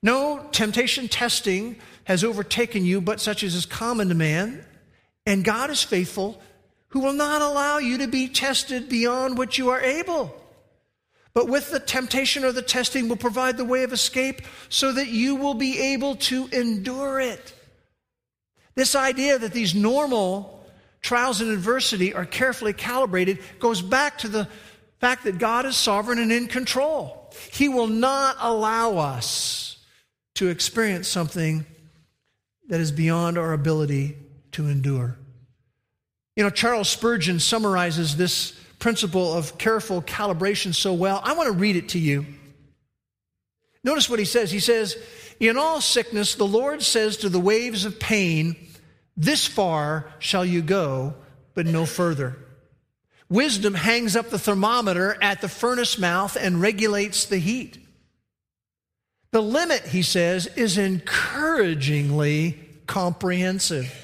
No 0.02 0.46
temptation 0.52 1.08
testing 1.08 1.76
has 2.04 2.24
overtaken 2.24 2.84
you, 2.84 3.00
but 3.00 3.20
such 3.20 3.42
as 3.42 3.54
is 3.54 3.66
common 3.66 4.08
to 4.08 4.14
man. 4.14 4.64
And 5.26 5.44
God 5.44 5.70
is 5.70 5.82
faithful, 5.82 6.40
who 6.88 7.00
will 7.00 7.12
not 7.12 7.42
allow 7.42 7.78
you 7.78 7.98
to 7.98 8.08
be 8.08 8.28
tested 8.28 8.88
beyond 8.88 9.36
what 9.36 9.58
you 9.58 9.68
are 9.70 9.80
able. 9.80 10.34
But 11.34 11.48
with 11.48 11.70
the 11.70 11.78
temptation 11.78 12.44
or 12.44 12.52
the 12.52 12.62
testing 12.62 13.08
will 13.08 13.16
provide 13.16 13.56
the 13.56 13.64
way 13.64 13.84
of 13.84 13.92
escape 13.92 14.42
so 14.68 14.92
that 14.92 15.08
you 15.08 15.36
will 15.36 15.54
be 15.54 15.78
able 15.92 16.16
to 16.16 16.48
endure 16.48 17.20
it. 17.20 17.54
This 18.74 18.96
idea 18.96 19.38
that 19.38 19.52
these 19.52 19.74
normal 19.74 20.59
trials 21.00 21.40
and 21.40 21.50
adversity 21.50 22.14
are 22.14 22.24
carefully 22.24 22.72
calibrated 22.72 23.38
goes 23.58 23.82
back 23.82 24.18
to 24.18 24.28
the 24.28 24.48
fact 24.98 25.24
that 25.24 25.38
God 25.38 25.66
is 25.66 25.76
sovereign 25.76 26.18
and 26.18 26.30
in 26.30 26.46
control. 26.46 27.32
He 27.50 27.68
will 27.68 27.86
not 27.86 28.36
allow 28.40 28.98
us 28.98 29.78
to 30.34 30.48
experience 30.48 31.08
something 31.08 31.64
that 32.68 32.80
is 32.80 32.92
beyond 32.92 33.38
our 33.38 33.52
ability 33.52 34.16
to 34.52 34.68
endure. 34.68 35.16
You 36.36 36.44
know, 36.44 36.50
Charles 36.50 36.88
Spurgeon 36.88 37.40
summarizes 37.40 38.16
this 38.16 38.52
principle 38.78 39.34
of 39.34 39.58
careful 39.58 40.02
calibration 40.02 40.74
so 40.74 40.94
well. 40.94 41.20
I 41.24 41.34
want 41.34 41.48
to 41.48 41.58
read 41.58 41.76
it 41.76 41.90
to 41.90 41.98
you. 41.98 42.26
Notice 43.82 44.08
what 44.08 44.18
he 44.18 44.24
says. 44.24 44.50
He 44.50 44.60
says, 44.60 44.96
In 45.38 45.56
all 45.56 45.80
sickness, 45.80 46.34
the 46.34 46.46
Lord 46.46 46.82
says 46.82 47.18
to 47.18 47.28
the 47.28 47.40
waves 47.40 47.84
of 47.84 47.98
pain, 47.98 48.56
This 49.20 49.46
far 49.46 50.10
shall 50.18 50.46
you 50.46 50.62
go, 50.62 51.12
but 51.52 51.66
no 51.66 51.84
further. 51.84 52.38
Wisdom 53.28 53.74
hangs 53.74 54.16
up 54.16 54.30
the 54.30 54.38
thermometer 54.38 55.18
at 55.20 55.42
the 55.42 55.48
furnace 55.48 55.98
mouth 55.98 56.38
and 56.40 56.62
regulates 56.62 57.26
the 57.26 57.36
heat. 57.36 57.76
The 59.32 59.42
limit, 59.42 59.82
he 59.82 60.02
says, 60.02 60.46
is 60.56 60.78
encouragingly 60.78 62.60
comprehensive. 62.86 63.94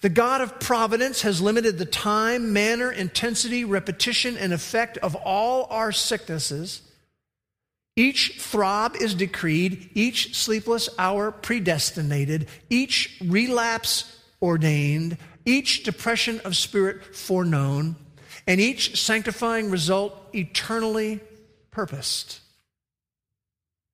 The 0.00 0.08
God 0.08 0.40
of 0.40 0.58
providence 0.58 1.22
has 1.22 1.40
limited 1.40 1.78
the 1.78 1.86
time, 1.86 2.52
manner, 2.52 2.90
intensity, 2.90 3.64
repetition, 3.64 4.36
and 4.36 4.52
effect 4.52 4.98
of 4.98 5.14
all 5.14 5.68
our 5.70 5.92
sicknesses. 5.92 6.82
Each 7.94 8.40
throb 8.40 8.96
is 8.96 9.14
decreed, 9.14 9.90
each 9.94 10.34
sleepless 10.34 10.88
hour 10.98 11.30
predestinated, 11.30 12.48
each 12.68 13.16
relapse 13.24 14.18
ordained, 14.42 15.16
each 15.46 15.84
depression 15.84 16.40
of 16.44 16.56
spirit 16.56 17.14
foreknown, 17.16 17.96
and 18.46 18.60
each 18.60 19.00
sanctifying 19.00 19.70
result 19.70 20.28
eternally 20.34 21.20
purposed. 21.70 22.40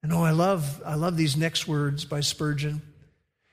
And 0.03 0.13
oh, 0.13 0.23
I 0.23 0.31
love, 0.31 0.83
I 0.85 0.95
love 0.95 1.17
these 1.17 1.37
next 1.37 1.69
words 1.69 2.05
by 2.05 2.21
Spurgeon. 2.21 2.83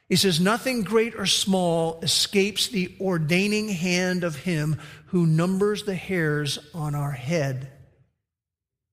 He 0.07 0.15
says, 0.15 0.39
Nothing 0.39 0.83
great 0.83 1.15
or 1.15 1.25
small 1.25 1.99
escapes 2.01 2.67
the 2.67 2.95
ordaining 3.01 3.69
hand 3.69 4.23
of 4.23 4.35
him 4.35 4.79
who 5.07 5.25
numbers 5.25 5.83
the 5.83 5.95
hairs 5.95 6.59
on 6.73 6.95
our 6.95 7.11
head. 7.11 7.71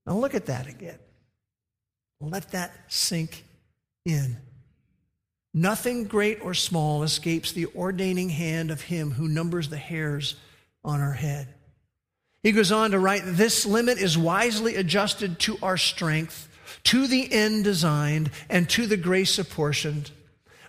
Now 0.07 0.17
look 0.17 0.35
at 0.35 0.47
that 0.47 0.67
again. 0.67 0.99
Let 2.21 2.53
that 2.53 2.73
sink 2.89 3.45
in. 4.05 4.37
Nothing 5.55 6.05
great 6.05 6.41
or 6.41 6.55
small 6.55 7.03
escapes 7.03 7.53
the 7.53 7.67
ordaining 7.77 8.31
hand 8.31 8.71
of 8.71 8.83
him 8.83 9.13
who 9.13 9.29
numbers 9.29 9.69
the 9.69 9.77
hairs 9.77 10.37
on 10.85 11.01
our 11.01 11.13
head. 11.13 11.49
He 12.43 12.53
goes 12.53 12.73
on 12.73 12.93
to 12.93 12.99
write, 12.99 13.23
This 13.25 13.67
limit 13.67 13.99
is 13.99 14.17
wisely 14.17 14.77
adjusted 14.77 15.39
to 15.41 15.59
our 15.63 15.77
strength, 15.77 16.49
to 16.85 17.07
the 17.07 17.31
end 17.31 17.65
designed, 17.65 18.31
and 18.49 18.69
to 18.71 18.87
the 18.87 18.97
grace 18.97 19.39
apportioned. 19.39 20.11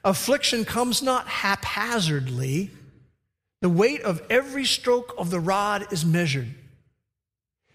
Affliction 0.04 0.65
comes 0.65 1.02
not 1.02 1.28
haphazardly. 1.28 2.69
The 3.62 3.69
weight 3.69 4.02
of 4.02 4.22
every 4.30 4.65
stroke 4.65 5.15
of 5.17 5.30
the 5.30 5.39
rod 5.39 5.91
is 5.93 6.06
measured. 6.06 6.54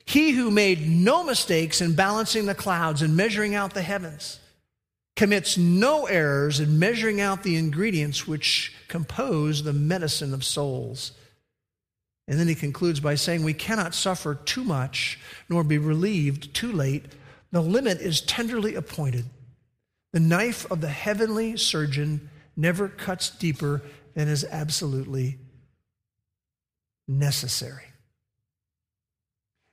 He 0.05 0.33
who 0.33 0.51
made 0.51 0.87
no 0.87 1.25
mistakes 1.25 1.81
in 1.81 1.95
balancing 1.95 2.45
the 2.45 2.55
clouds 2.55 3.01
and 3.01 3.17
measuring 3.17 3.55
out 3.55 3.73
the 3.73 3.83
heavens 3.83 4.39
commits 5.19 5.59
no 5.59 6.07
errors 6.07 6.61
in 6.61 6.79
measuring 6.79 7.21
out 7.21 7.43
the 7.43 7.57
ingredients 7.57 8.29
which 8.29 8.73
compose 8.87 9.65
the 9.65 9.73
medicine 9.73 10.33
of 10.33 10.45
souls. 10.45 11.11
And 12.29 12.39
then 12.39 12.47
he 12.47 12.55
concludes 12.55 13.01
by 13.01 13.17
saying, 13.17 13.43
We 13.43 13.53
cannot 13.53 13.97
suffer 13.97 14.37
too 14.37 14.63
much, 14.63 15.19
nor 15.49 15.65
be 15.65 15.77
relieved 15.77 16.55
too 16.55 16.71
late. 16.71 17.07
The 17.51 17.61
limit 17.61 18.01
is 18.01 18.21
tenderly 18.21 18.77
appointed. 18.77 19.25
The 20.13 20.21
knife 20.21 20.71
of 20.71 20.81
the 20.81 20.89
heavenly 20.89 21.57
surgeon 21.57 22.31
never 22.57 22.89
cuts 22.89 23.29
deeper 23.29 23.83
than 24.15 24.29
is 24.29 24.45
absolutely 24.49 25.39
necessary. 27.09 27.87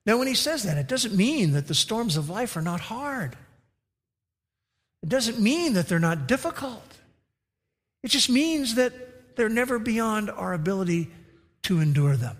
Now, 0.07 0.17
when 0.17 0.27
he 0.27 0.33
says 0.33 0.63
that, 0.63 0.79
it 0.79 0.87
doesn't 0.87 1.15
mean 1.15 1.51
that 1.51 1.67
the 1.67 1.75
storms 1.75 2.17
of 2.17 2.31
life 2.31 2.57
are 2.57 2.63
not 2.63 2.79
hard. 2.79 3.37
It 5.05 5.09
doesn't 5.09 5.39
mean 5.39 5.73
that 5.73 5.87
they're 5.87 5.99
not 5.99 6.25
difficult. 6.25 6.97
It 8.01 8.07
just 8.07 8.27
means 8.27 8.73
that 8.73 9.35
they're 9.35 9.49
never 9.49 9.77
beyond 9.77 10.31
our 10.31 10.51
ability 10.51 11.11
to 11.63 11.79
endure 11.79 12.15
them. 12.15 12.35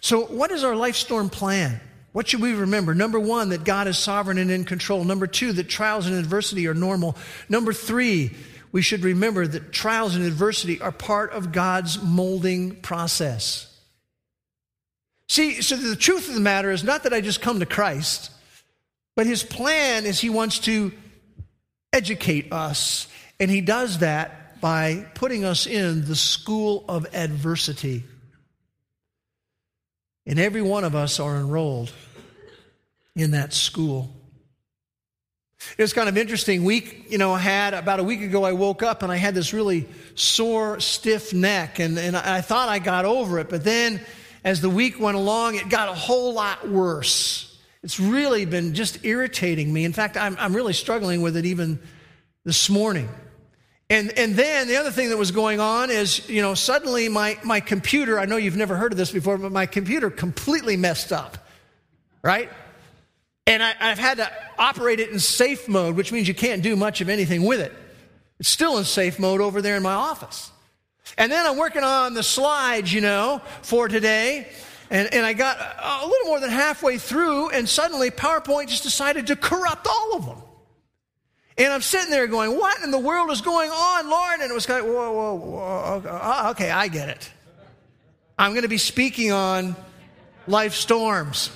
So, 0.00 0.26
what 0.26 0.52
is 0.52 0.62
our 0.62 0.76
life 0.76 0.94
storm 0.94 1.30
plan? 1.30 1.80
What 2.12 2.28
should 2.28 2.40
we 2.40 2.52
remember? 2.52 2.94
Number 2.94 3.18
one, 3.18 3.48
that 3.48 3.64
God 3.64 3.88
is 3.88 3.98
sovereign 3.98 4.38
and 4.38 4.48
in 4.48 4.62
control. 4.62 5.02
Number 5.02 5.26
two, 5.26 5.52
that 5.54 5.68
trials 5.68 6.06
and 6.06 6.14
adversity 6.14 6.68
are 6.68 6.74
normal. 6.74 7.16
Number 7.48 7.72
three, 7.72 8.30
we 8.70 8.80
should 8.80 9.02
remember 9.02 9.44
that 9.44 9.72
trials 9.72 10.14
and 10.14 10.24
adversity 10.24 10.80
are 10.80 10.92
part 10.92 11.32
of 11.32 11.50
God's 11.50 12.00
molding 12.00 12.76
process. 12.76 13.76
See, 15.28 15.62
so 15.62 15.74
the 15.74 15.96
truth 15.96 16.28
of 16.28 16.34
the 16.34 16.40
matter 16.40 16.70
is 16.70 16.84
not 16.84 17.02
that 17.02 17.12
I 17.12 17.20
just 17.20 17.40
come 17.42 17.58
to 17.58 17.66
Christ, 17.66 18.30
but 19.16 19.26
his 19.26 19.42
plan 19.42 20.06
is 20.06 20.20
he 20.20 20.30
wants 20.30 20.60
to 20.60 20.92
educate 21.94 22.52
us, 22.52 23.08
and 23.38 23.50
he 23.50 23.60
does 23.60 23.98
that 23.98 24.60
by 24.60 25.06
putting 25.14 25.44
us 25.44 25.66
in 25.66 26.04
the 26.04 26.16
school 26.16 26.84
of 26.88 27.06
adversity. 27.14 28.02
And 30.26 30.38
every 30.38 30.62
one 30.62 30.84
of 30.84 30.94
us 30.94 31.20
are 31.20 31.36
enrolled 31.36 31.92
in 33.14 33.32
that 33.32 33.52
school. 33.52 34.10
It 35.78 35.82
was 35.82 35.92
kind 35.92 36.08
of 36.08 36.16
interesting. 36.16 36.64
Week, 36.64 37.06
you 37.10 37.18
know, 37.18 37.34
had 37.34 37.74
about 37.74 38.00
a 38.00 38.04
week 38.04 38.20
ago, 38.20 38.44
I 38.44 38.52
woke 38.52 38.82
up 38.82 39.02
and 39.02 39.10
I 39.10 39.16
had 39.16 39.34
this 39.34 39.52
really 39.52 39.86
sore, 40.14 40.80
stiff 40.80 41.32
neck, 41.32 41.78
and, 41.78 41.98
and 41.98 42.16
I 42.16 42.40
thought 42.40 42.68
I 42.68 42.78
got 42.78 43.04
over 43.04 43.38
it. 43.38 43.48
But 43.48 43.64
then 43.64 44.00
as 44.44 44.60
the 44.60 44.70
week 44.70 45.00
went 45.00 45.16
along, 45.16 45.56
it 45.56 45.68
got 45.68 45.88
a 45.88 45.94
whole 45.94 46.34
lot 46.34 46.68
worse. 46.68 47.53
It's 47.84 48.00
really 48.00 48.46
been 48.46 48.72
just 48.72 49.04
irritating 49.04 49.70
me. 49.70 49.84
In 49.84 49.92
fact, 49.92 50.16
I'm, 50.16 50.36
I'm 50.40 50.56
really 50.56 50.72
struggling 50.72 51.20
with 51.20 51.36
it 51.36 51.44
even 51.44 51.78
this 52.42 52.70
morning. 52.70 53.10
And, 53.90 54.10
and 54.18 54.34
then 54.34 54.68
the 54.68 54.76
other 54.76 54.90
thing 54.90 55.10
that 55.10 55.18
was 55.18 55.32
going 55.32 55.60
on 55.60 55.90
is, 55.90 56.26
you 56.26 56.40
know, 56.40 56.54
suddenly 56.54 57.10
my, 57.10 57.38
my 57.44 57.60
computer, 57.60 58.18
I 58.18 58.24
know 58.24 58.38
you've 58.38 58.56
never 58.56 58.74
heard 58.74 58.92
of 58.92 58.96
this 58.96 59.12
before, 59.12 59.36
but 59.36 59.52
my 59.52 59.66
computer 59.66 60.08
completely 60.08 60.78
messed 60.78 61.12
up, 61.12 61.46
right? 62.22 62.48
And 63.46 63.62
I, 63.62 63.74
have 63.78 63.98
had 63.98 64.16
to 64.16 64.32
operate 64.58 64.98
it 64.98 65.10
in 65.10 65.18
safe 65.18 65.68
mode, 65.68 65.94
which 65.94 66.10
means 66.10 66.26
you 66.26 66.34
can't 66.34 66.62
do 66.62 66.76
much 66.76 67.02
of 67.02 67.10
anything 67.10 67.44
with 67.44 67.60
it. 67.60 67.74
It's 68.40 68.48
still 68.48 68.78
in 68.78 68.84
safe 68.84 69.18
mode 69.18 69.42
over 69.42 69.60
there 69.60 69.76
in 69.76 69.82
my 69.82 69.92
office. 69.92 70.50
And 71.18 71.30
then 71.30 71.46
I'm 71.46 71.58
working 71.58 71.84
on 71.84 72.14
the 72.14 72.22
slides, 72.22 72.90
you 72.90 73.02
know, 73.02 73.42
for 73.60 73.88
today. 73.88 74.48
And, 74.90 75.12
and 75.12 75.24
I 75.24 75.32
got 75.32 75.58
a 75.58 76.06
little 76.06 76.26
more 76.26 76.40
than 76.40 76.50
halfway 76.50 76.98
through, 76.98 77.50
and 77.50 77.68
suddenly 77.68 78.10
PowerPoint 78.10 78.68
just 78.68 78.82
decided 78.82 79.28
to 79.28 79.36
corrupt 79.36 79.86
all 79.86 80.16
of 80.16 80.26
them. 80.26 80.38
And 81.56 81.72
I'm 81.72 81.82
sitting 81.82 82.10
there 82.10 82.26
going, 82.26 82.56
What 82.58 82.82
in 82.82 82.90
the 82.90 82.98
world 82.98 83.30
is 83.30 83.40
going 83.40 83.70
on, 83.70 84.10
Lord? 84.10 84.40
And 84.40 84.50
it 84.50 84.54
was 84.54 84.68
like, 84.68 84.82
Whoa, 84.82 85.12
whoa, 85.12 85.34
whoa. 85.34 86.02
Uh, 86.06 86.48
okay, 86.50 86.70
I 86.70 86.88
get 86.88 87.08
it. 87.08 87.30
I'm 88.38 88.52
going 88.52 88.62
to 88.62 88.68
be 88.68 88.78
speaking 88.78 89.30
on 89.30 89.76
life 90.46 90.74
storms. 90.74 91.50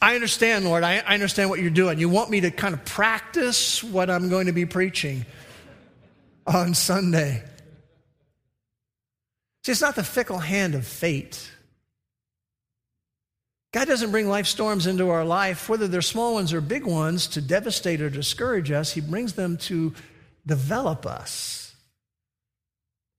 I 0.00 0.14
understand, 0.14 0.64
Lord. 0.64 0.82
I, 0.82 0.98
I 0.98 1.14
understand 1.14 1.50
what 1.50 1.60
you're 1.60 1.70
doing. 1.70 1.98
You 1.98 2.08
want 2.08 2.30
me 2.30 2.40
to 2.40 2.50
kind 2.50 2.74
of 2.74 2.84
practice 2.84 3.84
what 3.84 4.10
I'm 4.10 4.30
going 4.30 4.46
to 4.46 4.52
be 4.52 4.66
preaching 4.66 5.26
on 6.46 6.74
Sunday. 6.74 7.44
See, 9.64 9.72
it's 9.72 9.80
not 9.80 9.94
the 9.94 10.02
fickle 10.02 10.38
hand 10.38 10.74
of 10.74 10.86
fate. 10.86 11.51
God 13.72 13.88
doesn't 13.88 14.10
bring 14.10 14.28
life 14.28 14.46
storms 14.46 14.86
into 14.86 15.08
our 15.08 15.24
life, 15.24 15.68
whether 15.68 15.88
they're 15.88 16.02
small 16.02 16.34
ones 16.34 16.52
or 16.52 16.60
big 16.60 16.84
ones, 16.84 17.26
to 17.28 17.40
devastate 17.40 18.02
or 18.02 18.10
discourage 18.10 18.70
us. 18.70 18.92
He 18.92 19.00
brings 19.00 19.32
them 19.32 19.56
to 19.58 19.94
develop 20.46 21.06
us, 21.06 21.74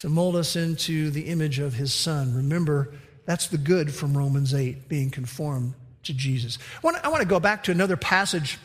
to 0.01 0.09
mold 0.09 0.35
us 0.35 0.55
into 0.55 1.09
the 1.09 1.23
image 1.23 1.57
of 1.57 1.73
His 1.73 1.91
Son. 1.91 2.35
Remember, 2.35 2.93
that's 3.25 3.47
the 3.47 3.57
good 3.57 3.93
from 3.93 4.15
Romans 4.15 4.53
8, 4.53 4.87
being 4.87 5.09
conformed 5.09 5.73
to 6.03 6.13
Jesus. 6.13 6.59
I 6.83 6.87
want, 7.09 7.21
to, 7.21 7.25
go 7.25 7.39
back 7.39 7.63
to 7.63 7.71
another 7.71 7.97
passage 7.97 8.59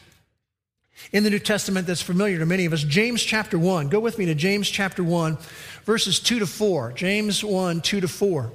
in 1.12 1.24
the 1.24 1.30
New 1.30 1.38
Testament 1.38 1.86
that's 1.86 2.02
familiar 2.02 2.38
to 2.38 2.46
many 2.46 2.66
of 2.66 2.74
us 2.74 2.82
James 2.82 3.22
chapter 3.22 3.58
1. 3.58 3.88
Go 3.88 4.00
with 4.00 4.18
me 4.18 4.26
to 4.26 4.34
James 4.34 4.68
chapter 4.68 5.02
1, 5.02 5.38
verses 5.84 6.20
2 6.20 6.40
to 6.40 6.46
4. 6.46 6.92
James 6.92 7.42
1, 7.42 7.80
2 7.80 8.00
to 8.02 8.08
4. 8.08 8.52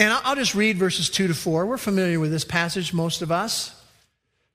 And 0.00 0.14
I'll 0.24 0.34
just 0.34 0.54
read 0.54 0.78
verses 0.78 1.10
2 1.10 1.28
to 1.28 1.34
4. 1.34 1.66
We're 1.66 1.76
familiar 1.76 2.18
with 2.18 2.30
this 2.30 2.46
passage, 2.46 2.94
most 2.94 3.20
of 3.20 3.30
us. 3.30 3.78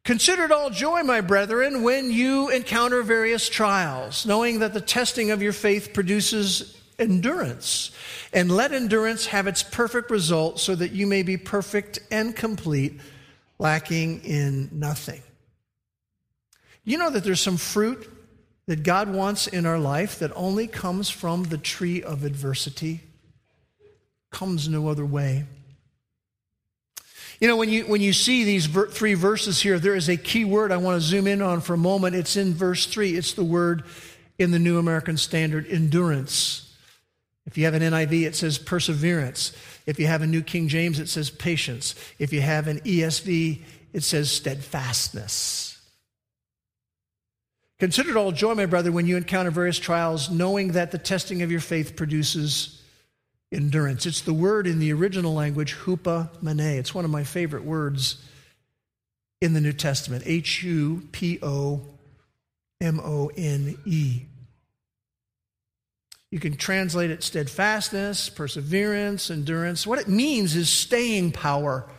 Consider 0.04 0.46
it 0.46 0.52
all 0.52 0.72
joy, 0.72 1.04
my 1.04 1.22
brethren, 1.22 1.84
when 1.84 2.12
you 2.12 2.50
encounter 2.50 3.04
various 3.04 3.48
trials, 3.48 4.26
knowing 4.26 4.58
that 4.58 4.74
the 4.74 4.82
testing 4.82 5.30
of 5.30 5.44
your 5.44 5.54
faith 5.54 5.94
produces 5.94 6.82
endurance. 6.98 7.92
And 8.34 8.50
let 8.50 8.72
endurance 8.72 9.28
have 9.28 9.46
its 9.46 9.62
perfect 9.62 10.10
result 10.10 10.60
so 10.60 10.74
that 10.74 10.94
you 10.94 11.06
may 11.06 11.22
be 11.22 11.38
perfect 11.38 12.00
and 12.10 12.36
complete, 12.36 13.00
lacking 13.60 14.22
in 14.24 14.70
nothing. 14.72 15.22
You 16.84 16.98
know 16.98 17.12
that 17.12 17.24
there's 17.24 17.40
some 17.40 17.58
fruit 17.58 18.10
that 18.66 18.82
God 18.82 19.14
wants 19.14 19.46
in 19.46 19.68
our 19.68 19.78
life 19.78 20.18
that 20.18 20.32
only 20.36 20.66
comes 20.66 21.12
from 21.12 21.44
the 21.44 21.60
tree 21.60 22.02
of 22.02 22.24
adversity, 22.24 23.02
comes 24.36 24.68
no 24.68 24.90
other 24.90 25.06
way. 25.06 25.46
You 27.40 27.48
know, 27.48 27.56
when 27.56 27.70
you, 27.70 27.86
when 27.86 28.02
you 28.02 28.12
see 28.12 28.44
these 28.44 28.66
ver- 28.66 28.88
three 28.88 29.14
verses 29.14 29.62
here, 29.62 29.80
there 29.80 29.96
is 29.96 30.10
a 30.10 30.18
key 30.18 30.44
word 30.44 30.74
I 30.74 30.78
want 30.78 31.02
to 31.02 31.08
zoom 31.08 31.26
in 31.26 31.42
on 31.42 31.62
for 31.62 31.74
a 31.74 31.78
moment. 31.78 32.16
It's 32.16 32.36
in 32.36 32.54
verse 32.54 32.86
3. 32.86 33.16
It's 33.16 33.34
the 33.34 33.46
word 33.46 33.84
in 34.38 34.52
the 34.52 34.60
New 34.60 34.78
American 34.78 35.16
Standard 35.16 35.66
endurance. 35.68 36.74
If 37.46 37.58
you 37.58 37.64
have 37.64 37.76
an 37.76 37.82
NIV, 37.82 38.26
it 38.26 38.36
says 38.36 38.58
perseverance. 38.58 39.54
If 39.86 40.00
you 40.00 40.08
have 40.08 40.22
a 40.22 40.28
New 40.28 40.42
King 40.42 40.68
James, 40.68 41.00
it 41.00 41.08
says 41.08 41.30
patience. 41.30 41.96
If 42.20 42.34
you 42.34 42.42
have 42.42 42.68
an 42.68 42.80
ESV, 42.82 43.62
it 43.94 44.04
says 44.04 44.30
steadfastness. 44.32 45.80
Consider 47.80 48.12
it 48.12 48.18
all 48.18 48.34
joy, 48.34 48.54
my 48.54 48.66
brother, 48.66 48.92
when 48.92 49.06
you 49.08 49.16
encounter 49.16 49.52
various 49.52 49.80
trials, 49.80 50.30
knowing 50.30 50.74
that 50.74 50.92
the 50.92 50.98
testing 50.98 51.42
of 51.42 51.52
your 51.52 51.62
faith 51.62 51.96
produces 51.96 52.75
endurance. 53.52 54.06
It's 54.06 54.22
the 54.22 54.34
word 54.34 54.68
in 54.68 54.80
the 54.80 54.92
original 54.94 55.34
language, 55.34 55.76
hupomone. 55.76 56.78
It's 56.78 56.94
one 56.94 57.06
of 57.06 57.12
my 57.12 57.24
favorite 57.24 57.64
words 57.64 58.22
in 59.42 59.54
the 59.54 59.62
New 59.62 59.74
Testament 59.74 60.24
H 60.26 60.64
U 60.64 61.08
P 61.12 61.40
O 61.42 61.82
M 62.82 63.00
O 63.00 63.32
N 63.36 63.78
E. 63.86 64.26
You 66.32 66.40
can 66.40 66.58
translate 66.58 67.12
it 67.12 67.24
steadfastness, 67.24 68.30
perseverance, 68.30 69.32
endurance. 69.32 69.88
What 69.88 70.00
it 70.00 70.08
means 70.08 70.56
is 70.56 70.70
staying 70.70 71.32
power. 71.32 71.90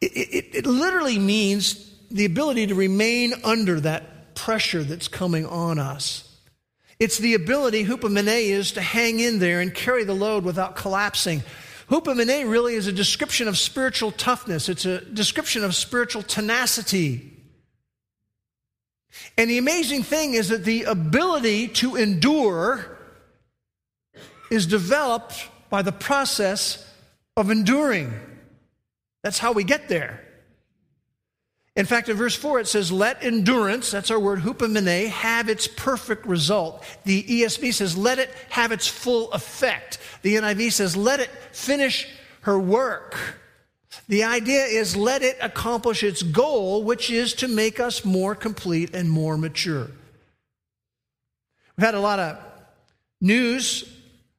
It, 0.00 0.12
it, 0.12 0.54
it, 0.54 0.66
literally 0.66 1.18
means 1.18 1.94
the 2.10 2.24
ability 2.24 2.68
to 2.68 2.74
remain 2.74 3.34
under 3.44 3.78
that 3.80 4.34
pressure 4.34 4.82
that's 4.82 5.06
coming 5.06 5.44
on 5.44 5.78
us. 5.78 6.31
It's 7.02 7.18
the 7.18 7.34
ability, 7.34 7.84
hupomone 7.84 8.28
is, 8.28 8.70
to 8.72 8.80
hang 8.80 9.18
in 9.18 9.40
there 9.40 9.58
and 9.58 9.74
carry 9.74 10.04
the 10.04 10.14
load 10.14 10.44
without 10.44 10.76
collapsing. 10.76 11.42
Hupomone 11.90 12.48
really 12.48 12.76
is 12.76 12.86
a 12.86 12.92
description 12.92 13.48
of 13.48 13.58
spiritual 13.58 14.12
toughness, 14.12 14.68
it's 14.68 14.84
a 14.84 15.00
description 15.00 15.64
of 15.64 15.74
spiritual 15.74 16.22
tenacity. 16.22 17.28
And 19.36 19.50
the 19.50 19.58
amazing 19.58 20.04
thing 20.04 20.34
is 20.34 20.50
that 20.50 20.64
the 20.64 20.84
ability 20.84 21.66
to 21.82 21.96
endure 21.96 22.96
is 24.52 24.64
developed 24.66 25.48
by 25.70 25.82
the 25.82 25.90
process 25.90 26.88
of 27.36 27.50
enduring. 27.50 28.14
That's 29.24 29.40
how 29.40 29.50
we 29.50 29.64
get 29.64 29.88
there. 29.88 30.20
In 31.74 31.86
fact, 31.86 32.10
in 32.10 32.16
verse 32.16 32.36
4, 32.36 32.60
it 32.60 32.68
says, 32.68 32.92
Let 32.92 33.24
endurance, 33.24 33.90
that's 33.90 34.10
our 34.10 34.20
word, 34.20 34.40
hupomone, 34.40 35.08
have 35.08 35.48
its 35.48 35.66
perfect 35.66 36.26
result. 36.26 36.84
The 37.04 37.22
ESV 37.22 37.72
says, 37.72 37.96
Let 37.96 38.18
it 38.18 38.30
have 38.50 38.72
its 38.72 38.86
full 38.86 39.32
effect. 39.32 39.98
The 40.20 40.36
NIV 40.36 40.72
says, 40.72 40.96
Let 40.96 41.20
it 41.20 41.30
finish 41.52 42.08
her 42.42 42.58
work. 42.58 43.38
The 44.08 44.24
idea 44.24 44.64
is, 44.64 44.96
let 44.96 45.22
it 45.22 45.36
accomplish 45.40 46.02
its 46.02 46.22
goal, 46.22 46.82
which 46.82 47.10
is 47.10 47.34
to 47.34 47.48
make 47.48 47.78
us 47.80 48.04
more 48.04 48.34
complete 48.34 48.94
and 48.94 49.10
more 49.10 49.36
mature. 49.36 49.90
We've 51.76 51.86
had 51.86 51.94
a 51.94 52.00
lot 52.00 52.18
of 52.18 52.38
news 53.20 53.84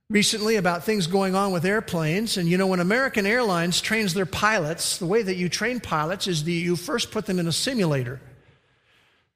recently 0.10 0.58
about 0.58 0.84
things 0.84 1.08
going 1.08 1.36
on 1.36 1.52
with 1.52 1.66
airplanes. 1.66 2.38
And 2.38 2.48
you 2.48 2.58
know, 2.58 2.68
when 2.68 2.80
American 2.80 3.26
Airlines 3.26 3.82
trains 3.82 4.14
their 4.14 4.26
pilots, 4.26 4.98
the 4.98 5.06
way 5.06 5.22
that 5.22 5.36
you 5.36 5.50
train 5.50 5.80
pilots 5.80 6.28
is 6.28 6.44
that 6.44 6.52
you 6.52 6.76
first 6.76 7.12
put 7.12 7.26
them 7.26 7.40
in 7.40 7.48
a 7.48 7.52
simulator. 7.52 8.20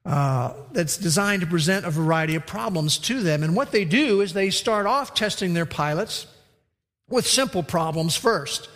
Uh, 0.08 0.54
that's 0.72 0.96
designed 0.96 1.42
to 1.42 1.46
present 1.46 1.84
a 1.84 1.90
variety 1.90 2.34
of 2.34 2.46
problems 2.46 2.96
to 2.96 3.20
them. 3.20 3.42
And 3.42 3.54
what 3.54 3.72
they 3.72 3.84
do 3.84 4.22
is 4.22 4.32
they 4.32 4.48
start 4.48 4.86
off 4.86 5.12
testing 5.12 5.52
their 5.52 5.66
pilots 5.66 6.26
with 7.10 7.26
simple 7.26 7.62
problems 7.62 8.16
first. 8.16 8.70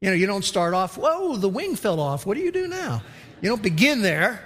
You 0.00 0.08
know, 0.08 0.14
you 0.14 0.26
don't 0.26 0.44
start 0.44 0.72
off, 0.72 0.96
whoa, 0.96 1.36
the 1.36 1.48
wing 1.48 1.76
fell 1.76 2.00
off. 2.00 2.24
What 2.24 2.38
do 2.38 2.42
you 2.42 2.52
do 2.52 2.68
now? 2.68 3.02
You 3.42 3.50
don't 3.50 3.62
begin 3.62 4.00
there. 4.00 4.40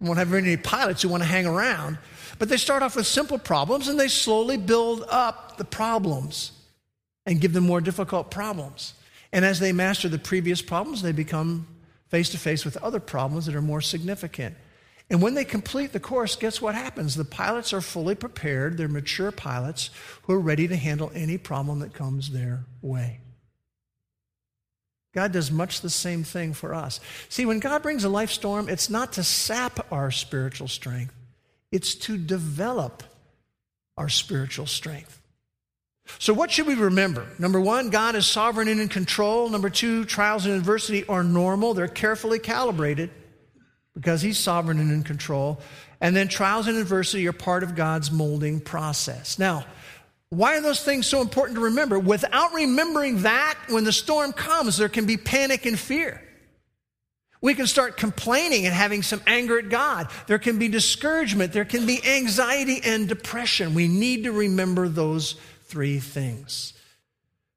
You 0.00 0.06
won't 0.06 0.20
have 0.20 0.32
any 0.34 0.56
pilots 0.56 1.02
who 1.02 1.08
want 1.08 1.24
to 1.24 1.28
hang 1.28 1.46
around. 1.46 1.98
But 2.38 2.48
they 2.48 2.56
start 2.56 2.82
off 2.82 2.96
with 2.96 3.06
simple 3.06 3.38
problems 3.38 3.88
and 3.88 3.98
they 3.98 4.08
slowly 4.08 4.56
build 4.56 5.04
up 5.08 5.56
the 5.56 5.64
problems 5.64 6.52
and 7.26 7.40
give 7.40 7.52
them 7.52 7.64
more 7.64 7.80
difficult 7.80 8.30
problems. 8.30 8.94
And 9.32 9.44
as 9.44 9.60
they 9.60 9.72
master 9.72 10.08
the 10.08 10.18
previous 10.18 10.62
problems, 10.62 11.02
they 11.02 11.12
become 11.12 11.66
face 12.08 12.30
to 12.30 12.38
face 12.38 12.64
with 12.64 12.76
other 12.78 13.00
problems 13.00 13.46
that 13.46 13.54
are 13.54 13.62
more 13.62 13.80
significant. 13.80 14.56
And 15.10 15.20
when 15.20 15.34
they 15.34 15.44
complete 15.44 15.92
the 15.92 16.00
course, 16.00 16.36
guess 16.36 16.62
what 16.62 16.74
happens? 16.74 17.14
The 17.14 17.24
pilots 17.24 17.72
are 17.72 17.80
fully 17.80 18.14
prepared. 18.14 18.76
They're 18.76 18.88
mature 18.88 19.30
pilots 19.32 19.90
who 20.22 20.32
are 20.32 20.40
ready 20.40 20.66
to 20.68 20.76
handle 20.76 21.10
any 21.14 21.36
problem 21.36 21.80
that 21.80 21.92
comes 21.92 22.30
their 22.30 22.64
way. 22.80 23.20
God 25.14 25.32
does 25.32 25.50
much 25.50 25.80
the 25.80 25.90
same 25.90 26.24
thing 26.24 26.54
for 26.54 26.74
us. 26.74 26.98
See, 27.28 27.46
when 27.46 27.60
God 27.60 27.82
brings 27.82 28.02
a 28.02 28.08
life 28.08 28.30
storm, 28.30 28.68
it's 28.68 28.90
not 28.90 29.12
to 29.12 29.22
sap 29.22 29.86
our 29.92 30.10
spiritual 30.10 30.68
strength, 30.68 31.14
it's 31.74 31.96
to 31.96 32.16
develop 32.16 33.02
our 33.98 34.08
spiritual 34.08 34.64
strength. 34.64 35.20
So, 36.20 36.32
what 36.32 36.52
should 36.52 36.68
we 36.68 36.74
remember? 36.74 37.26
Number 37.40 37.60
one, 37.60 37.90
God 37.90 38.14
is 38.14 38.26
sovereign 38.26 38.68
and 38.68 38.80
in 38.80 38.88
control. 38.88 39.48
Number 39.48 39.68
two, 39.68 40.04
trials 40.04 40.46
and 40.46 40.54
adversity 40.54 41.04
are 41.06 41.24
normal, 41.24 41.74
they're 41.74 41.88
carefully 41.88 42.38
calibrated 42.38 43.10
because 43.92 44.22
He's 44.22 44.38
sovereign 44.38 44.78
and 44.78 44.92
in 44.92 45.02
control. 45.02 45.60
And 46.00 46.14
then, 46.14 46.28
trials 46.28 46.68
and 46.68 46.78
adversity 46.78 47.26
are 47.26 47.32
part 47.32 47.64
of 47.64 47.74
God's 47.74 48.12
molding 48.12 48.60
process. 48.60 49.36
Now, 49.40 49.64
why 50.28 50.56
are 50.56 50.60
those 50.60 50.82
things 50.82 51.06
so 51.06 51.20
important 51.20 51.56
to 51.56 51.64
remember? 51.64 51.98
Without 51.98 52.54
remembering 52.54 53.22
that, 53.22 53.58
when 53.68 53.82
the 53.82 53.92
storm 53.92 54.32
comes, 54.32 54.76
there 54.76 54.88
can 54.88 55.06
be 55.06 55.16
panic 55.16 55.66
and 55.66 55.78
fear. 55.78 56.22
We 57.44 57.52
can 57.52 57.66
start 57.66 57.98
complaining 57.98 58.64
and 58.64 58.74
having 58.74 59.02
some 59.02 59.20
anger 59.26 59.58
at 59.58 59.68
God. 59.68 60.08
There 60.28 60.38
can 60.38 60.58
be 60.58 60.68
discouragement. 60.68 61.52
There 61.52 61.66
can 61.66 61.84
be 61.84 62.02
anxiety 62.02 62.80
and 62.82 63.06
depression. 63.06 63.74
We 63.74 63.86
need 63.86 64.24
to 64.24 64.32
remember 64.32 64.88
those 64.88 65.34
three 65.64 65.98
things. 65.98 66.72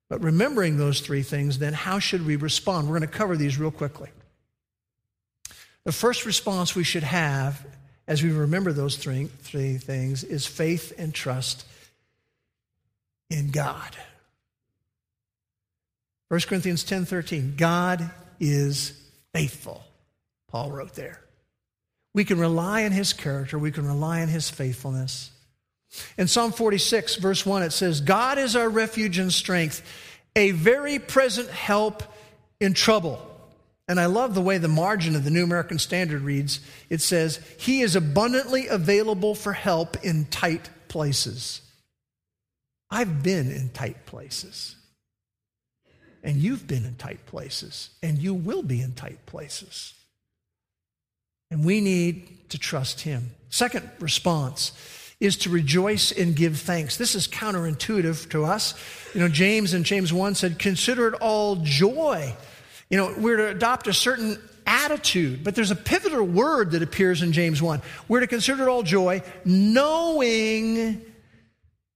But 0.10 0.22
remembering 0.22 0.76
those 0.76 1.00
three 1.00 1.22
things, 1.22 1.60
then 1.60 1.72
how 1.72 2.00
should 2.00 2.26
we 2.26 2.36
respond? 2.36 2.90
We're 2.90 3.00
going 3.00 3.10
to 3.10 3.18
cover 3.18 3.38
these 3.38 3.58
real 3.58 3.72
quickly. 3.72 4.10
The 5.86 5.94
first 5.94 6.26
response 6.26 6.76
we 6.76 6.84
should 6.84 7.04
have 7.04 7.66
as 8.10 8.22
we 8.22 8.34
remember 8.34 8.74
those 8.74 8.98
three, 8.98 9.28
three 9.40 9.78
things 9.78 10.26
is 10.26 10.46
faith 10.46 10.92
and 10.98 11.14
trust 11.14 11.66
in 13.30 13.52
God. 13.52 13.96
1 16.28 16.42
Corinthians 16.42 16.84
10 16.84 17.06
13. 17.06 17.54
God 17.56 18.12
is 18.42 19.07
faithful, 19.38 19.84
Paul 20.48 20.72
wrote 20.72 20.96
there. 20.96 21.22
We 22.16 22.26
can 22.26 22.40
rely 22.40 22.86
on 22.86 22.92
his 22.92 23.14
character, 23.14 23.60
we 23.60 23.72
can 23.72 23.86
rely 23.86 24.24
on 24.24 24.30
his 24.30 24.50
faithfulness. 24.50 25.30
In 26.18 26.28
Psalm 26.28 26.52
46, 26.52 27.18
verse 27.18 27.46
1, 27.46 27.62
it 27.62 27.72
says, 27.72 28.02
God 28.02 28.40
is 28.40 28.56
our 28.56 28.68
refuge 28.68 29.20
and 29.20 29.32
strength, 29.32 29.84
a 30.36 30.52
very 30.52 30.98
present 30.98 31.50
help 31.50 32.02
in 32.60 32.74
trouble. 32.74 33.22
And 33.88 34.00
I 34.00 34.08
love 34.08 34.34
the 34.34 34.42
way 34.42 34.58
the 34.58 34.68
margin 34.68 35.16
of 35.16 35.24
the 35.24 35.30
New 35.30 35.44
American 35.44 35.78
Standard 35.78 36.24
reads. 36.24 36.60
It 36.90 37.02
says, 37.02 37.40
He 37.60 37.82
is 37.82 37.96
abundantly 37.96 38.68
available 38.68 39.36
for 39.36 39.54
help 39.54 40.04
in 40.04 40.26
tight 40.26 40.72
places. 40.88 41.62
I've 42.90 43.22
been 43.22 43.52
in 43.52 43.70
tight 43.70 44.08
places. 44.08 44.77
And 46.28 46.36
you've 46.36 46.68
been 46.68 46.84
in 46.84 46.96
tight 46.96 47.26
places. 47.26 47.90
And 48.04 48.18
you 48.18 48.34
will 48.34 48.62
be 48.62 48.82
in 48.82 48.92
tight 48.92 49.26
places. 49.26 49.94
And 51.50 51.64
we 51.64 51.80
need 51.80 52.50
to 52.50 52.60
trust 52.60 53.00
Him. 53.00 53.32
Second 53.50 53.90
response 54.02 54.74
is 55.22 55.38
to 55.38 55.50
rejoice 55.50 56.12
and 56.12 56.36
give 56.36 56.60
thanks. 56.60 56.98
This 56.98 57.16
is 57.16 57.30
counterintuitive 57.30 58.30
to 58.32 58.44
us. 58.44 58.74
You 59.14 59.22
know, 59.22 59.30
James 59.30 59.74
in 59.74 59.86
James 59.86 60.12
1 60.12 60.36
said, 60.36 60.60
Consider 60.60 61.08
it 61.08 61.14
all 61.22 61.56
joy. 61.64 62.36
You 62.90 62.98
know, 62.98 63.16
we're 63.18 63.38
to 63.38 63.48
adopt 63.48 63.88
a 63.88 63.94
certain 63.94 64.38
attitude, 64.66 65.46
but 65.46 65.56
there's 65.56 65.72
a 65.72 65.78
pivotal 65.78 66.26
word 66.26 66.72
that 66.72 66.84
appears 66.84 67.22
in 67.22 67.32
James 67.32 67.62
1. 67.62 67.82
We're 68.10 68.20
to 68.20 68.28
consider 68.28 68.64
it 68.64 68.68
all 68.68 68.84
joy, 68.84 69.24
knowing 69.46 71.02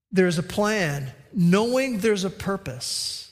there's 0.10 0.38
a 0.38 0.44
plan, 0.44 1.12
knowing 1.34 2.00
there's 2.00 2.24
a 2.24 2.30
purpose. 2.30 3.31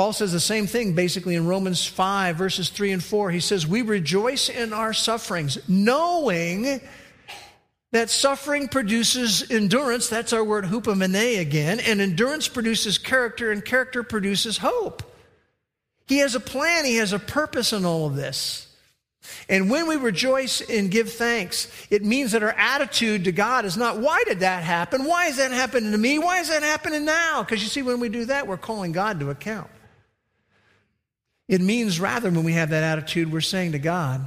Paul 0.00 0.14
says 0.14 0.32
the 0.32 0.40
same 0.40 0.66
thing 0.66 0.94
basically 0.94 1.34
in 1.34 1.46
Romans 1.46 1.86
5, 1.86 2.34
verses 2.34 2.70
3 2.70 2.92
and 2.92 3.04
4. 3.04 3.30
He 3.32 3.40
says, 3.40 3.66
We 3.66 3.82
rejoice 3.82 4.48
in 4.48 4.72
our 4.72 4.94
sufferings, 4.94 5.58
knowing 5.68 6.80
that 7.92 8.08
suffering 8.08 8.68
produces 8.68 9.50
endurance. 9.50 10.08
That's 10.08 10.32
our 10.32 10.42
word 10.42 10.64
hupomone 10.64 11.38
again. 11.38 11.80
And 11.80 12.00
endurance 12.00 12.48
produces 12.48 12.96
character, 12.96 13.52
and 13.52 13.62
character 13.62 14.02
produces 14.02 14.56
hope. 14.56 15.02
He 16.06 16.20
has 16.20 16.34
a 16.34 16.40
plan, 16.40 16.86
He 16.86 16.96
has 16.96 17.12
a 17.12 17.18
purpose 17.18 17.74
in 17.74 17.84
all 17.84 18.06
of 18.06 18.16
this. 18.16 18.74
And 19.50 19.68
when 19.68 19.86
we 19.86 19.96
rejoice 19.96 20.62
and 20.62 20.90
give 20.90 21.12
thanks, 21.12 21.70
it 21.90 22.02
means 22.02 22.32
that 22.32 22.42
our 22.42 22.54
attitude 22.56 23.24
to 23.24 23.32
God 23.32 23.66
is 23.66 23.76
not, 23.76 23.98
why 23.98 24.24
did 24.24 24.40
that 24.40 24.64
happen? 24.64 25.04
Why 25.04 25.26
is 25.26 25.36
that 25.36 25.50
happening 25.50 25.92
to 25.92 25.98
me? 25.98 26.18
Why 26.18 26.40
is 26.40 26.48
that 26.48 26.62
happening 26.62 27.04
now? 27.04 27.42
Because 27.42 27.62
you 27.62 27.68
see, 27.68 27.82
when 27.82 28.00
we 28.00 28.08
do 28.08 28.24
that, 28.24 28.46
we're 28.46 28.56
calling 28.56 28.92
God 28.92 29.20
to 29.20 29.28
account. 29.28 29.68
It 31.50 31.60
means 31.60 31.98
rather, 31.98 32.30
when 32.30 32.44
we 32.44 32.52
have 32.52 32.70
that 32.70 32.84
attitude, 32.84 33.32
we're 33.32 33.40
saying 33.40 33.72
to 33.72 33.80
God, 33.80 34.24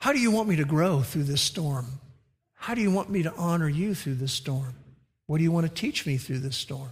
how 0.00 0.14
do 0.14 0.18
you 0.18 0.30
want 0.30 0.48
me 0.48 0.56
to 0.56 0.64
grow 0.64 1.02
through 1.02 1.24
this 1.24 1.42
storm? 1.42 1.84
How 2.54 2.74
do 2.74 2.80
you 2.80 2.90
want 2.90 3.10
me 3.10 3.22
to 3.24 3.34
honor 3.34 3.68
you 3.68 3.94
through 3.94 4.14
this 4.14 4.32
storm? 4.32 4.74
What 5.26 5.36
do 5.36 5.44
you 5.44 5.52
want 5.52 5.66
to 5.66 5.72
teach 5.72 6.06
me 6.06 6.16
through 6.16 6.38
this 6.38 6.56
storm? 6.56 6.88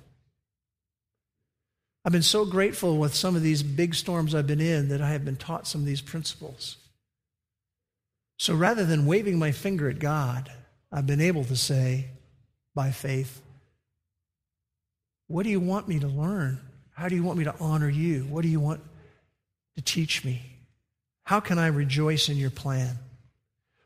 I've 2.04 2.12
been 2.12 2.20
so 2.20 2.44
grateful 2.44 2.98
with 2.98 3.14
some 3.14 3.34
of 3.34 3.40
these 3.40 3.62
big 3.62 3.94
storms 3.94 4.34
I've 4.34 4.46
been 4.46 4.60
in 4.60 4.90
that 4.90 5.00
I 5.00 5.12
have 5.12 5.24
been 5.24 5.36
taught 5.36 5.66
some 5.66 5.80
of 5.80 5.86
these 5.86 6.02
principles. 6.02 6.76
So 8.38 8.54
rather 8.54 8.84
than 8.84 9.06
waving 9.06 9.38
my 9.38 9.52
finger 9.52 9.88
at 9.88 10.00
God, 10.00 10.52
I've 10.92 11.06
been 11.06 11.22
able 11.22 11.44
to 11.44 11.56
say, 11.56 12.08
by 12.74 12.90
faith, 12.90 13.40
What 15.28 15.44
do 15.44 15.48
you 15.48 15.60
want 15.60 15.88
me 15.88 15.98
to 16.00 16.08
learn? 16.08 16.60
How 17.00 17.08
do 17.08 17.14
you 17.14 17.22
want 17.22 17.38
me 17.38 17.44
to 17.44 17.54
honor 17.58 17.88
you? 17.88 18.26
What 18.28 18.42
do 18.42 18.48
you 18.48 18.60
want 18.60 18.82
to 19.76 19.80
teach 19.80 20.22
me? 20.22 20.42
How 21.24 21.40
can 21.40 21.58
I 21.58 21.68
rejoice 21.68 22.28
in 22.28 22.36
your 22.36 22.50
plan? 22.50 22.98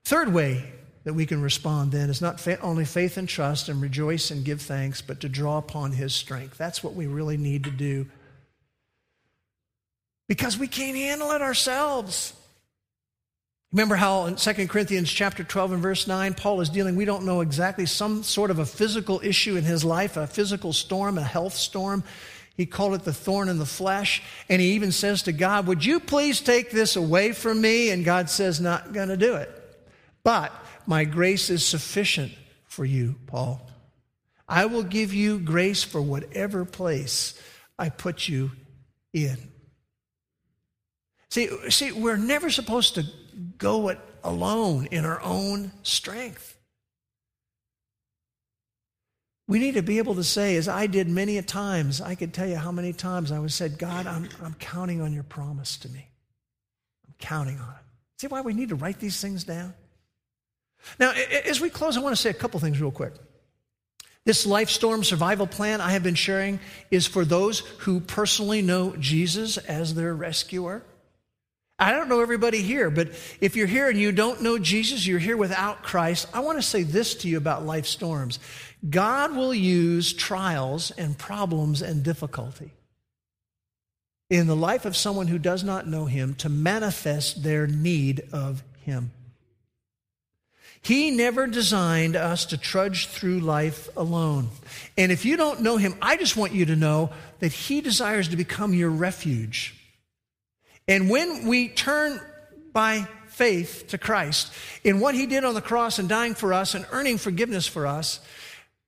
Third 0.04 0.34
way 0.34 0.72
that 1.04 1.14
we 1.14 1.24
can 1.24 1.40
respond 1.40 1.92
then 1.92 2.10
is 2.10 2.20
not 2.20 2.40
fa- 2.40 2.58
only 2.60 2.84
faith 2.84 3.16
and 3.16 3.28
trust 3.28 3.68
and 3.68 3.80
rejoice 3.80 4.32
and 4.32 4.44
give 4.44 4.62
thanks, 4.62 5.00
but 5.00 5.20
to 5.20 5.28
draw 5.28 5.58
upon 5.58 5.92
his 5.92 6.12
strength. 6.12 6.58
That's 6.58 6.82
what 6.82 6.94
we 6.94 7.06
really 7.06 7.36
need 7.36 7.62
to 7.64 7.70
do. 7.70 8.06
Because 10.26 10.58
we 10.58 10.66
can't 10.66 10.96
handle 10.96 11.30
it 11.30 11.40
ourselves. 11.40 12.32
Remember 13.70 13.94
how 13.94 14.26
in 14.26 14.34
2 14.34 14.66
Corinthians 14.66 15.08
chapter 15.08 15.44
12 15.44 15.72
and 15.74 15.82
verse 15.82 16.08
9, 16.08 16.34
Paul 16.34 16.60
is 16.60 16.68
dealing, 16.68 16.96
we 16.96 17.04
don't 17.04 17.24
know 17.24 17.42
exactly, 17.42 17.86
some 17.86 18.24
sort 18.24 18.50
of 18.50 18.58
a 18.58 18.66
physical 18.66 19.20
issue 19.22 19.54
in 19.54 19.62
his 19.62 19.84
life, 19.84 20.16
a 20.16 20.26
physical 20.26 20.72
storm, 20.72 21.16
a 21.16 21.22
health 21.22 21.54
storm. 21.54 22.02
He 22.56 22.66
called 22.66 22.94
it 22.94 23.02
the 23.02 23.12
thorn 23.12 23.48
in 23.48 23.58
the 23.58 23.66
flesh. 23.66 24.22
And 24.48 24.60
he 24.60 24.72
even 24.74 24.92
says 24.92 25.22
to 25.22 25.32
God, 25.32 25.66
Would 25.66 25.84
you 25.84 25.98
please 26.00 26.40
take 26.40 26.70
this 26.70 26.96
away 26.96 27.32
from 27.32 27.60
me? 27.60 27.90
And 27.90 28.04
God 28.04 28.30
says, 28.30 28.60
Not 28.60 28.92
going 28.92 29.08
to 29.08 29.16
do 29.16 29.34
it. 29.34 29.50
But 30.22 30.52
my 30.86 31.04
grace 31.04 31.50
is 31.50 31.66
sufficient 31.66 32.32
for 32.66 32.84
you, 32.84 33.16
Paul. 33.26 33.60
I 34.48 34.66
will 34.66 34.82
give 34.82 35.12
you 35.12 35.38
grace 35.38 35.82
for 35.82 36.00
whatever 36.00 36.64
place 36.64 37.40
I 37.78 37.88
put 37.88 38.28
you 38.28 38.52
in. 39.12 39.36
See, 41.30 41.48
see, 41.70 41.90
we're 41.90 42.16
never 42.16 42.50
supposed 42.50 42.94
to 42.94 43.04
go 43.58 43.88
it 43.88 43.98
alone 44.22 44.86
in 44.90 45.04
our 45.04 45.20
own 45.20 45.72
strength. 45.82 46.53
We 49.46 49.58
need 49.58 49.74
to 49.74 49.82
be 49.82 49.98
able 49.98 50.14
to 50.14 50.24
say, 50.24 50.56
as 50.56 50.68
I 50.68 50.86
did 50.86 51.08
many 51.08 51.36
a 51.36 51.42
times, 51.42 52.00
I 52.00 52.14
could 52.14 52.32
tell 52.32 52.46
you 52.46 52.56
how 52.56 52.72
many 52.72 52.92
times 52.92 53.30
I 53.30 53.38
was 53.38 53.54
said, 53.54 53.78
God, 53.78 54.06
I'm, 54.06 54.28
I'm 54.42 54.54
counting 54.54 55.02
on 55.02 55.12
your 55.12 55.22
promise 55.22 55.76
to 55.78 55.88
me. 55.90 56.08
I'm 57.06 57.14
counting 57.18 57.58
on 57.58 57.68
it. 57.68 57.84
See 58.20 58.26
why 58.26 58.40
we 58.40 58.54
need 58.54 58.70
to 58.70 58.74
write 58.74 59.00
these 59.00 59.20
things 59.20 59.44
down? 59.44 59.74
Now, 60.98 61.12
as 61.12 61.60
we 61.60 61.68
close, 61.68 61.96
I 61.96 62.00
want 62.00 62.16
to 62.16 62.20
say 62.20 62.30
a 62.30 62.34
couple 62.34 62.58
things 62.60 62.80
real 62.80 62.90
quick. 62.90 63.12
This 64.24 64.46
life 64.46 64.70
storm 64.70 65.04
survival 65.04 65.46
plan 65.46 65.82
I 65.82 65.90
have 65.90 66.02
been 66.02 66.14
sharing 66.14 66.58
is 66.90 67.06
for 67.06 67.26
those 67.26 67.60
who 67.80 68.00
personally 68.00 68.62
know 68.62 68.96
Jesus 68.96 69.58
as 69.58 69.94
their 69.94 70.14
rescuer. 70.14 70.82
I 71.78 71.90
don't 71.90 72.08
know 72.08 72.20
everybody 72.20 72.62
here, 72.62 72.88
but 72.88 73.08
if 73.40 73.56
you're 73.56 73.66
here 73.66 73.88
and 73.88 73.98
you 73.98 74.12
don't 74.12 74.42
know 74.42 74.58
Jesus, 74.58 75.06
you're 75.06 75.18
here 75.18 75.36
without 75.36 75.82
Christ, 75.82 76.28
I 76.32 76.40
want 76.40 76.58
to 76.58 76.62
say 76.62 76.84
this 76.84 77.16
to 77.16 77.28
you 77.28 77.36
about 77.36 77.66
life 77.66 77.86
storms. 77.86 78.38
God 78.88 79.34
will 79.34 79.52
use 79.52 80.12
trials 80.12 80.92
and 80.92 81.18
problems 81.18 81.82
and 81.82 82.04
difficulty 82.04 82.70
in 84.30 84.46
the 84.46 84.56
life 84.56 84.84
of 84.84 84.96
someone 84.96 85.26
who 85.26 85.38
does 85.38 85.64
not 85.64 85.86
know 85.86 86.06
Him 86.06 86.34
to 86.36 86.48
manifest 86.48 87.42
their 87.42 87.66
need 87.66 88.22
of 88.32 88.62
Him. 88.82 89.10
He 90.80 91.10
never 91.10 91.46
designed 91.46 92.14
us 92.14 92.44
to 92.46 92.58
trudge 92.58 93.08
through 93.08 93.40
life 93.40 93.88
alone. 93.96 94.50
And 94.98 95.10
if 95.10 95.24
you 95.24 95.36
don't 95.36 95.62
know 95.62 95.76
Him, 95.76 95.94
I 96.00 96.18
just 96.18 96.36
want 96.36 96.52
you 96.52 96.66
to 96.66 96.76
know 96.76 97.10
that 97.40 97.52
He 97.52 97.80
desires 97.80 98.28
to 98.28 98.36
become 98.36 98.74
your 98.74 98.90
refuge. 98.90 99.74
And 100.86 101.08
when 101.08 101.46
we 101.46 101.68
turn 101.68 102.20
by 102.72 103.08
faith 103.28 103.86
to 103.88 103.98
Christ 103.98 104.52
in 104.84 105.00
what 105.00 105.14
He 105.14 105.26
did 105.26 105.44
on 105.44 105.54
the 105.54 105.62
cross 105.62 105.98
and 105.98 106.08
dying 106.08 106.34
for 106.34 106.52
us 106.52 106.74
and 106.74 106.86
earning 106.90 107.18
forgiveness 107.18 107.66
for 107.66 107.86
us, 107.86 108.20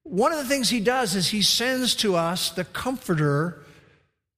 one 0.08 0.30
of 0.30 0.38
the 0.38 0.44
things 0.44 0.70
he 0.70 0.78
does 0.78 1.16
is 1.16 1.26
he 1.26 1.42
sends 1.42 1.96
to 1.96 2.14
us 2.14 2.50
the 2.50 2.64
comforter, 2.64 3.64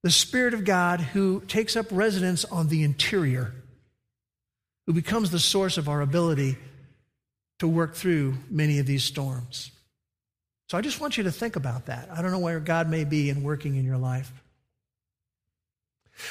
the 0.01 0.09
Spirit 0.09 0.55
of 0.55 0.65
God, 0.65 0.99
who 0.99 1.41
takes 1.41 1.75
up 1.75 1.85
residence 1.91 2.43
on 2.43 2.69
the 2.69 2.81
interior, 2.81 3.53
who 4.87 4.93
becomes 4.93 5.29
the 5.29 5.37
source 5.37 5.77
of 5.77 5.87
our 5.87 6.01
ability 6.01 6.57
to 7.59 7.67
work 7.67 7.93
through 7.93 8.35
many 8.49 8.79
of 8.79 8.87
these 8.87 9.03
storms. 9.03 9.69
So 10.69 10.77
I 10.77 10.81
just 10.81 10.99
want 10.99 11.17
you 11.17 11.25
to 11.25 11.31
think 11.31 11.55
about 11.55 11.85
that. 11.85 12.09
I 12.11 12.23
don't 12.23 12.31
know 12.31 12.39
where 12.39 12.59
God 12.59 12.89
may 12.89 13.03
be 13.03 13.29
in 13.29 13.43
working 13.43 13.75
in 13.75 13.85
your 13.85 13.97
life. 13.97 14.31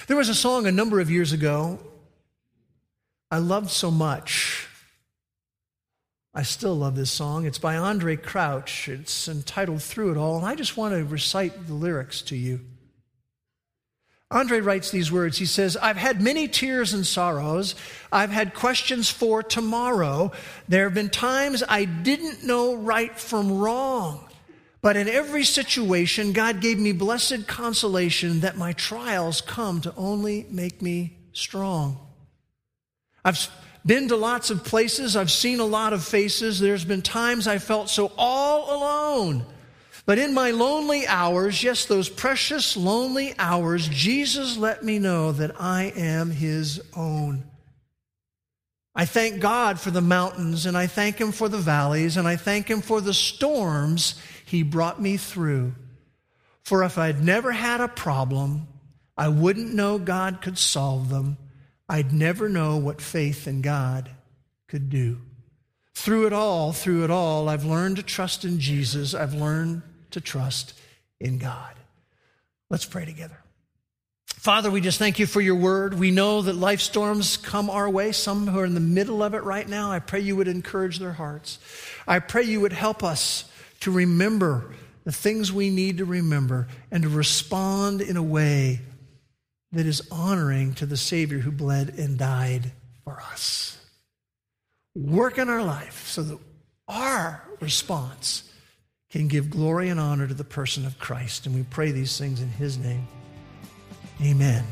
There 0.07 0.17
was 0.17 0.29
a 0.29 0.35
song 0.35 0.67
a 0.67 0.73
number 0.73 1.01
of 1.01 1.11
years 1.11 1.33
ago 1.33 1.79
I 3.31 3.39
loved 3.39 3.71
so 3.71 3.91
much. 3.91 4.67
I 6.35 6.43
still 6.43 6.75
love 6.75 6.97
this 6.97 7.11
song. 7.11 7.45
It's 7.45 7.59
by 7.59 7.75
Andraé 7.75 8.23
Crouch. 8.23 8.89
It's 8.89 9.29
entitled 9.29 9.83
Through 9.83 10.13
It 10.13 10.17
All, 10.17 10.39
and 10.39 10.47
I 10.47 10.55
just 10.55 10.77
want 10.77 10.95
to 10.95 11.05
recite 11.05 11.67
the 11.67 11.75
lyrics 11.75 12.23
to 12.23 12.37
you. 12.37 12.61
Andraé 14.33 14.65
writes 14.65 14.91
these 14.91 15.11
words. 15.11 15.39
He 15.39 15.47
says, 15.47 15.77
I've 15.77 15.97
had 15.97 16.23
many 16.23 16.49
tears 16.49 16.93
and 16.93 17.07
sorrows. 17.07 17.75
I've 18.13 18.31
had 18.31 18.55
questions 18.55 19.11
for 19.11 19.43
tomorrow. 19.43 20.33
There 20.69 20.85
have 20.85 20.95
been 20.95 21.11
times 21.11 21.63
I 21.67 21.87
didn't 21.87 22.45
know 22.45 22.77
right 22.77 23.19
from 23.19 23.59
wrong. 23.59 24.25
But 24.81 24.97
in 24.97 25.09
every 25.09 25.45
situation, 25.45 26.33
God 26.33 26.61
gave 26.61 26.79
me 26.79 26.93
blessed 26.93 27.47
consolation 27.47 28.41
that 28.41 28.57
my 28.57 28.73
trials 28.73 29.41
come 29.41 29.81
to 29.81 29.95
only 29.97 30.47
make 30.51 30.81
me 30.81 31.17
strong. 31.33 31.99
I've 33.25 33.49
been 33.85 34.09
to 34.09 34.17
lots 34.17 34.51
of 34.51 34.65
places, 34.65 35.17
I've 35.17 35.31
seen 35.31 35.61
a 35.61 35.65
lot 35.65 35.93
of 35.93 36.05
faces. 36.05 36.61
There's 36.61 36.85
been 36.85 37.03
times 37.03 37.49
I 37.49 37.59
felt 37.59 37.89
so 37.89 38.13
all 38.17 38.77
alone. 38.77 39.45
But 40.07 40.19
in 40.19 40.33
my 40.33 40.53
lonely 40.53 41.07
hours, 41.07 41.63
yes, 41.63 41.85
those 41.85 42.09
precious 42.09 42.77
lonely 42.77 43.35
hours, 43.39 43.89
Jesus 43.89 44.57
let 44.57 44.83
me 44.83 44.99
know 44.99 45.33
that 45.33 45.61
I 45.61 45.93
am 45.97 46.31
his 46.31 46.81
own. 46.97 47.45
I 48.99 49.05
thank 49.05 49.39
God 49.39 49.79
for 49.79 49.93
the 49.93 50.01
mountains, 50.01 50.67
and 50.67 50.77
I 50.77 50.89
thank 50.89 51.21
Him 51.21 51.31
for 51.31 51.49
the 51.49 51.57
valleys, 51.57 52.17
and 52.17 52.27
I 52.27 52.35
thank 52.35 52.69
Him 52.69 52.81
for 52.81 53.01
the 53.01 53.15
storms 53.15 54.21
He 54.45 54.65
brought 54.65 55.01
me 55.01 55.17
through. 55.17 55.77
For 56.65 56.83
if 56.83 56.99
I'd 56.99 57.23
never 57.23 57.53
had 57.53 57.81
a 57.81 57.87
problem, 57.87 58.67
I 59.17 59.29
wouldn't 59.29 59.73
know 59.73 60.01
God 60.01 60.43
could 60.43 60.59
solve 60.59 61.11
them. 61.11 61.39
I'd 61.89 62.13
never 62.13 62.49
know 62.49 62.77
what 62.77 63.01
faith 63.01 63.47
in 63.47 63.63
God 63.63 64.11
could 64.67 64.91
do. 64.91 65.21
Through 65.95 66.27
it 66.27 66.33
all, 66.33 66.73
through 66.73 67.05
it 67.05 67.11
all, 67.11 67.49
I've 67.49 67.65
learned 67.65 67.97
to 67.97 68.03
trust 68.03 68.45
in 68.45 68.59
Jesus. 68.59 69.15
I've 69.15 69.33
learned 69.33 69.83
to 70.11 70.21
trust 70.21 70.75
in 71.21 71.39
God. 71.39 71.75
Let's 72.69 72.85
pray 72.85 73.05
together. 73.05 73.39
Father, 74.39 74.71
we 74.71 74.81
just 74.81 75.01
thank 75.01 75.19
you 75.19 75.27
for 75.27 75.41
your 75.41 75.57
word. 75.57 75.99
We 75.99 76.13
know 76.13 76.43
that 76.43 76.55
life 76.55 76.81
storms 76.81 77.37
come 77.37 77.69
our 77.69 77.91
way, 77.91 78.13
some 78.13 78.47
who 78.47 78.61
are 78.61 78.65
in 78.65 78.75
the 78.75 78.81
middle 78.81 79.21
of 79.21 79.35
it 79.35 79.43
right 79.43 79.69
now. 79.69 79.91
I 79.91 79.99
pray 79.99 80.21
you 80.21 80.37
would 80.37 80.47
encourage 80.47 81.01
their 81.01 81.13
hearts. 81.13 81.59
I 82.07 82.21
pray 82.21 82.45
you 82.45 82.61
would 82.61 82.73
help 82.73 83.03
us 83.03 83.51
to 83.81 83.91
remember 83.91 84.71
the 85.03 85.11
things 85.11 85.53
we 85.53 85.71
need 85.71 85.99
to 85.99 86.05
remember 86.05 86.69
and 86.93 87.03
to 87.03 87.09
respond 87.09 88.01
in 88.01 88.17
a 88.17 88.23
way 88.23 88.79
that 89.73 89.87
is 89.87 90.07
honoring 90.13 90.73
to 90.75 90.87
the 90.87 90.97
Savior 90.97 91.41
who 91.41 91.51
bled 91.51 91.95
and 91.99 92.17
died 92.17 92.71
for 93.03 93.21
us. 93.21 93.77
Work 94.95 95.39
in 95.39 95.49
our 95.49 95.65
life 95.65 96.07
so 96.07 96.23
that 96.23 96.39
our 96.87 97.43
response 97.59 98.49
can 99.11 99.27
give 99.27 99.51
glory 99.51 99.89
and 99.89 99.99
honor 99.99 100.29
to 100.29 100.35
the 100.35 100.45
person 100.45 100.87
of 100.87 101.01
Christ. 101.01 101.45
And 101.45 101.57
we 101.57 101.65
pray 101.65 101.91
these 101.91 102.17
things 102.17 102.41
in 102.41 102.51
His 102.51 102.79
name. 102.79 103.09
Amen. 104.21 104.65